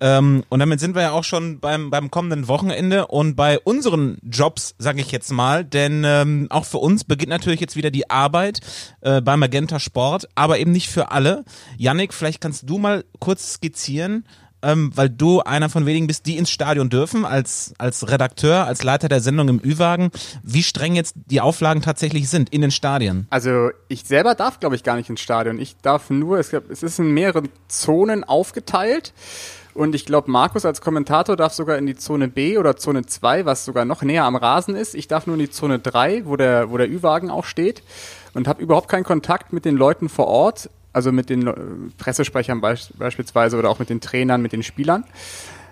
[0.02, 4.18] Ähm, und damit sind wir ja auch schon beim, beim kommenden Wochenende und bei unseren
[4.24, 8.10] Jobs, sage ich jetzt mal, denn ähm, auch für uns beginnt natürlich jetzt wieder die
[8.10, 8.62] Arbeit
[9.02, 11.44] äh, bei Magenta Sport, aber eben nicht für alle.
[11.78, 14.26] Yannick, vielleicht kannst du mal kurz skizzieren,
[14.62, 18.84] ähm, weil du einer von wenigen bist, die ins Stadion dürfen, als, als Redakteur, als
[18.84, 20.12] Leiter der Sendung im Ü-Wagen,
[20.44, 23.28] wie streng jetzt die Auflagen tatsächlich sind in den Stadien.
[23.30, 25.60] Also ich selber darf, glaube ich, gar nicht ins Stadion.
[25.60, 29.14] Ich darf nur, es, es ist in mehreren Zonen aufgeteilt.
[29.74, 33.46] Und ich glaube, Markus als Kommentator darf sogar in die Zone B oder Zone 2,
[33.46, 34.96] was sogar noch näher am Rasen ist.
[34.96, 37.84] Ich darf nur in die Zone 3, wo der, wo der Ü-Wagen auch steht.
[38.34, 42.92] Und habe überhaupt keinen Kontakt mit den Leuten vor Ort, also mit den Pressesprechern beisp
[42.98, 45.04] beispielsweise oder auch mit den Trainern, mit den Spielern.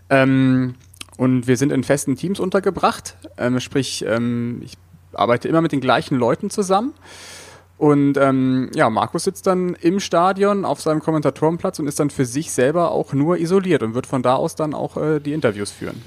[0.09, 0.75] Ähm,
[1.17, 3.17] und wir sind in festen Teams untergebracht.
[3.37, 4.77] Ähm, sprich, ähm, ich
[5.13, 6.93] arbeite immer mit den gleichen Leuten zusammen.
[7.77, 12.25] Und ähm, ja, Markus sitzt dann im Stadion auf seinem Kommentatorenplatz und ist dann für
[12.25, 15.71] sich selber auch nur isoliert und wird von da aus dann auch äh, die Interviews
[15.71, 16.01] führen.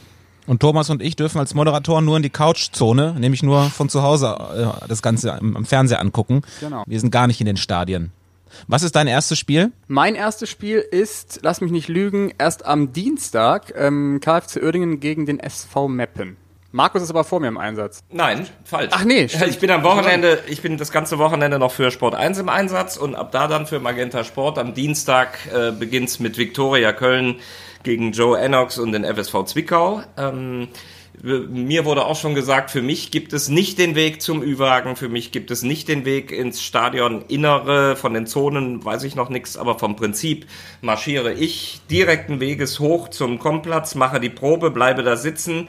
[0.47, 4.03] Und Thomas und ich dürfen als Moderatoren nur in die Couchzone, nämlich nur von zu
[4.03, 4.37] Hause
[4.83, 6.43] äh, das Ganze im, im Fernseher angucken.
[6.59, 6.83] Genau.
[6.87, 8.11] Wir sind gar nicht in den Stadien.
[8.69, 9.73] Was ist dein erstes Spiel?
[9.87, 15.27] Mein erstes Spiel ist, lass mich nicht lügen, erst am Dienstag ähm, KFC Uerdingen gegen
[15.27, 16.37] den SV Meppen.
[16.73, 18.05] Markus ist aber vor mir im Einsatz.
[18.11, 18.91] Nein, falsch.
[18.93, 19.47] Ach nee, stimmt.
[19.51, 22.97] Ich bin am Wochenende, ich bin das ganze Wochenende noch für Sport 1 im Einsatz
[22.97, 24.59] und ab da dann für Magenta Sport.
[24.59, 27.37] Am Dienstag äh, beginnt's mit Viktoria Köln
[27.83, 30.03] gegen Joe Ennox und den FSV Zwickau.
[30.17, 30.69] Ähm,
[31.23, 35.09] mir wurde auch schon gesagt, für mich gibt es nicht den Weg zum Ü-Wagen, für
[35.09, 39.29] mich gibt es nicht den Weg ins Stadion Innere, von den Zonen weiß ich noch
[39.29, 40.47] nichts, aber vom Prinzip
[40.81, 45.69] marschiere ich direkten Weges hoch zum Komplatz, mache die Probe, bleibe da sitzen,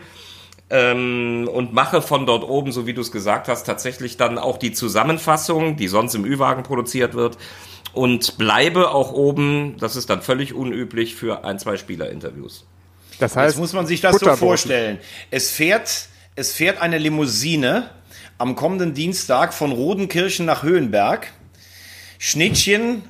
[0.70, 4.58] ähm, und mache von dort oben, so wie du es gesagt hast, tatsächlich dann auch
[4.58, 7.38] die Zusammenfassung, die sonst im Ü-Wagen produziert wird
[7.94, 12.66] und bleibe auch oben, das ist dann völlig unüblich für ein, zwei Spielerinterviews.
[13.22, 14.98] Das heißt, Jetzt muss man sich das so vorstellen.
[15.30, 17.92] Es fährt, es fährt eine Limousine
[18.40, 21.32] am kommenden Dienstag von Rodenkirchen nach Höhenberg.
[22.18, 23.04] Schnittchen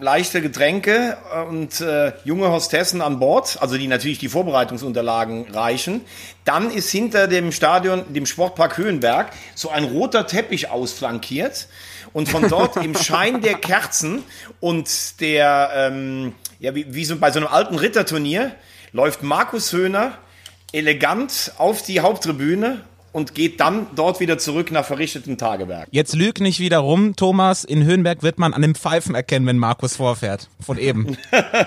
[0.00, 1.18] leichte Getränke
[1.50, 6.02] und äh, junge Hostessen an Bord, also die natürlich die Vorbereitungsunterlagen reichen.
[6.46, 11.68] Dann ist hinter dem Stadion, dem Sportpark Höhenberg, so ein roter Teppich ausflankiert
[12.14, 14.22] und von dort im Schein der Kerzen
[14.60, 18.54] und der, ähm, ja, wie, wie so bei so einem alten Ritterturnier,
[18.92, 20.18] läuft Markus Höhner
[20.72, 22.82] elegant auf die Haupttribüne
[23.12, 25.88] und geht dann dort wieder zurück nach verrichteten Tagewerk.
[25.90, 27.64] Jetzt lüg nicht wieder rum, Thomas.
[27.64, 30.48] In Höhenberg wird man an dem Pfeifen erkennen, wenn Markus vorfährt.
[30.60, 31.16] Von eben.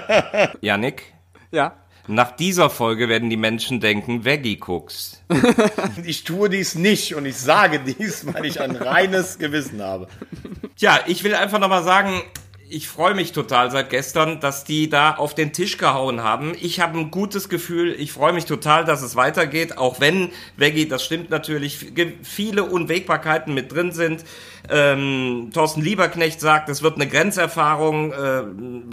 [0.62, 1.14] Janik?
[1.52, 1.76] Ja.
[2.08, 5.24] Nach dieser Folge werden die Menschen denken, Veggie guckst.
[6.04, 10.08] Ich tue dies nicht und ich sage dies, weil ich ein reines Gewissen habe.
[10.78, 12.22] Ja, ich will einfach nochmal sagen,
[12.72, 16.54] ich freue mich total seit gestern, dass die da auf den Tisch gehauen haben.
[16.62, 17.94] Ich habe ein gutes Gefühl.
[18.00, 21.92] Ich freue mich total, dass es weitergeht, auch wenn, Veggie, das stimmt natürlich,
[22.24, 24.24] viele Unwägbarkeiten mit drin sind.
[24.70, 28.14] Ähm, Thorsten Lieberknecht sagt, es wird eine Grenzerfahrung.
[28.14, 28.44] Äh,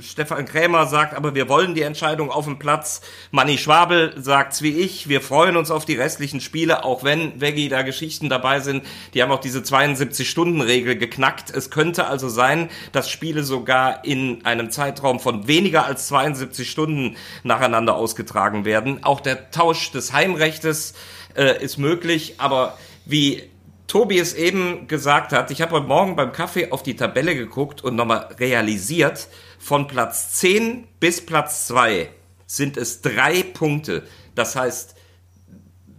[0.03, 3.01] Stefan Krämer sagt, aber wir wollen die Entscheidung auf dem Platz.
[3.31, 5.09] Manni Schwabel sagt's wie ich.
[5.09, 8.85] Wir freuen uns auf die restlichen Spiele, auch wenn Veggie da Geschichten dabei sind.
[9.15, 11.51] Die haben auch diese 72-Stunden-Regel geknackt.
[11.51, 17.17] Es könnte also sein, dass Spiele sogar in einem Zeitraum von weniger als 72 Stunden
[17.43, 19.05] nacheinander ausgetragen werden.
[19.05, 20.95] Auch der Tausch des Heimrechtes
[21.37, 23.43] äh, ist möglich, aber wie
[23.89, 27.83] Tobi es eben gesagt hat, ich habe heute Morgen beim Kaffee auf die Tabelle geguckt
[27.83, 29.29] und nochmal realisiert,
[29.59, 32.11] von Platz 10 bis Platz 2
[32.47, 34.05] sind es drei Punkte.
[34.35, 34.95] Das heißt,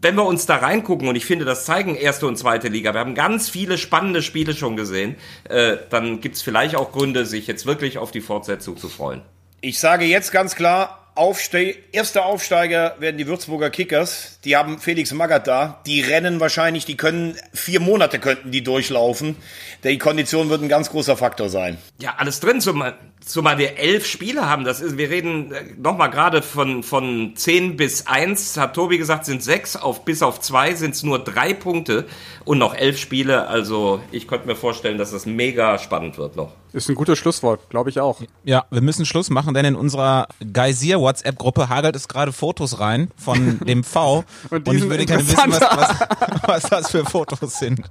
[0.02, 3.00] wenn wir uns da reingucken, und ich finde, das zeigen erste und zweite Liga, wir
[3.00, 5.16] haben ganz viele spannende Spiele schon gesehen,
[5.50, 9.24] äh, dann gibt es vielleicht auch Gründe, sich jetzt wirklich auf die Fortsetzung zu freuen.
[9.62, 14.40] Ich sage jetzt ganz klar, Aufste erster Aufsteiger werden die Würzburger Kickers.
[14.46, 15.82] Die haben Felix Magath da.
[15.86, 19.36] Die rennen wahrscheinlich, die können, vier Monate könnten die durchlaufen.
[19.84, 21.78] Die Kondition wird ein ganz großer Faktor sein.
[22.00, 22.98] Ja, alles drin, zumal,
[23.30, 24.64] zumal wir elf Spiele haben.
[24.64, 29.26] Das ist, wir reden äh, nochmal gerade von, von zehn bis eins, hat Tobi gesagt,
[29.26, 32.06] sind sechs, auf, bis auf zwei sind es nur drei Punkte
[32.44, 33.48] und noch elf Spiele.
[33.48, 36.54] Also ich könnte mir vorstellen, dass das mega spannend wird noch.
[36.74, 38.22] Ist ein gutes Schlusswort, glaube ich auch.
[38.44, 43.10] Ja, wir müssen Schluss machen, denn in unserer Geysir WhatsApp-Gruppe hagelt es gerade Fotos rein
[43.16, 44.24] von dem V.
[44.50, 47.82] und, und ich würde gerne wissen, was, was, was das für Fotos sind.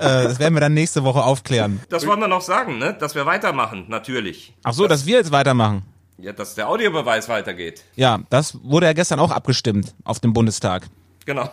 [0.00, 1.80] Äh, das werden wir dann nächste Woche aufklären.
[1.88, 2.96] Das wollen wir noch sagen, ne?
[2.98, 4.54] Dass wir weitermachen, natürlich.
[4.62, 5.82] Ach so, dass wir jetzt weitermachen.
[6.18, 7.84] Ja, dass der Audiobeweis weitergeht.
[7.96, 10.86] Ja, das wurde ja gestern auch abgestimmt auf dem Bundestag.
[11.26, 11.48] Genau.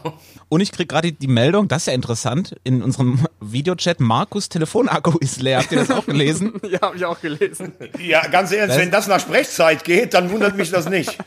[0.49, 5.17] Und ich krieg gerade die Meldung, das ist ja interessant, in unserem Videochat, Markus Telefonakku
[5.19, 5.59] ist leer.
[5.59, 6.53] Habt ihr das auch gelesen?
[6.69, 7.73] ja, habe ich auch gelesen.
[7.99, 11.17] Ja, ganz ehrlich, das wenn das nach Sprechzeit geht, dann wundert mich das nicht.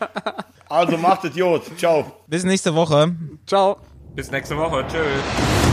[0.68, 1.62] Also macht es Jod.
[1.78, 2.12] Ciao.
[2.26, 3.14] Bis nächste Woche.
[3.46, 3.78] Ciao.
[4.14, 4.84] Bis nächste Woche.
[4.88, 5.69] Tschüss.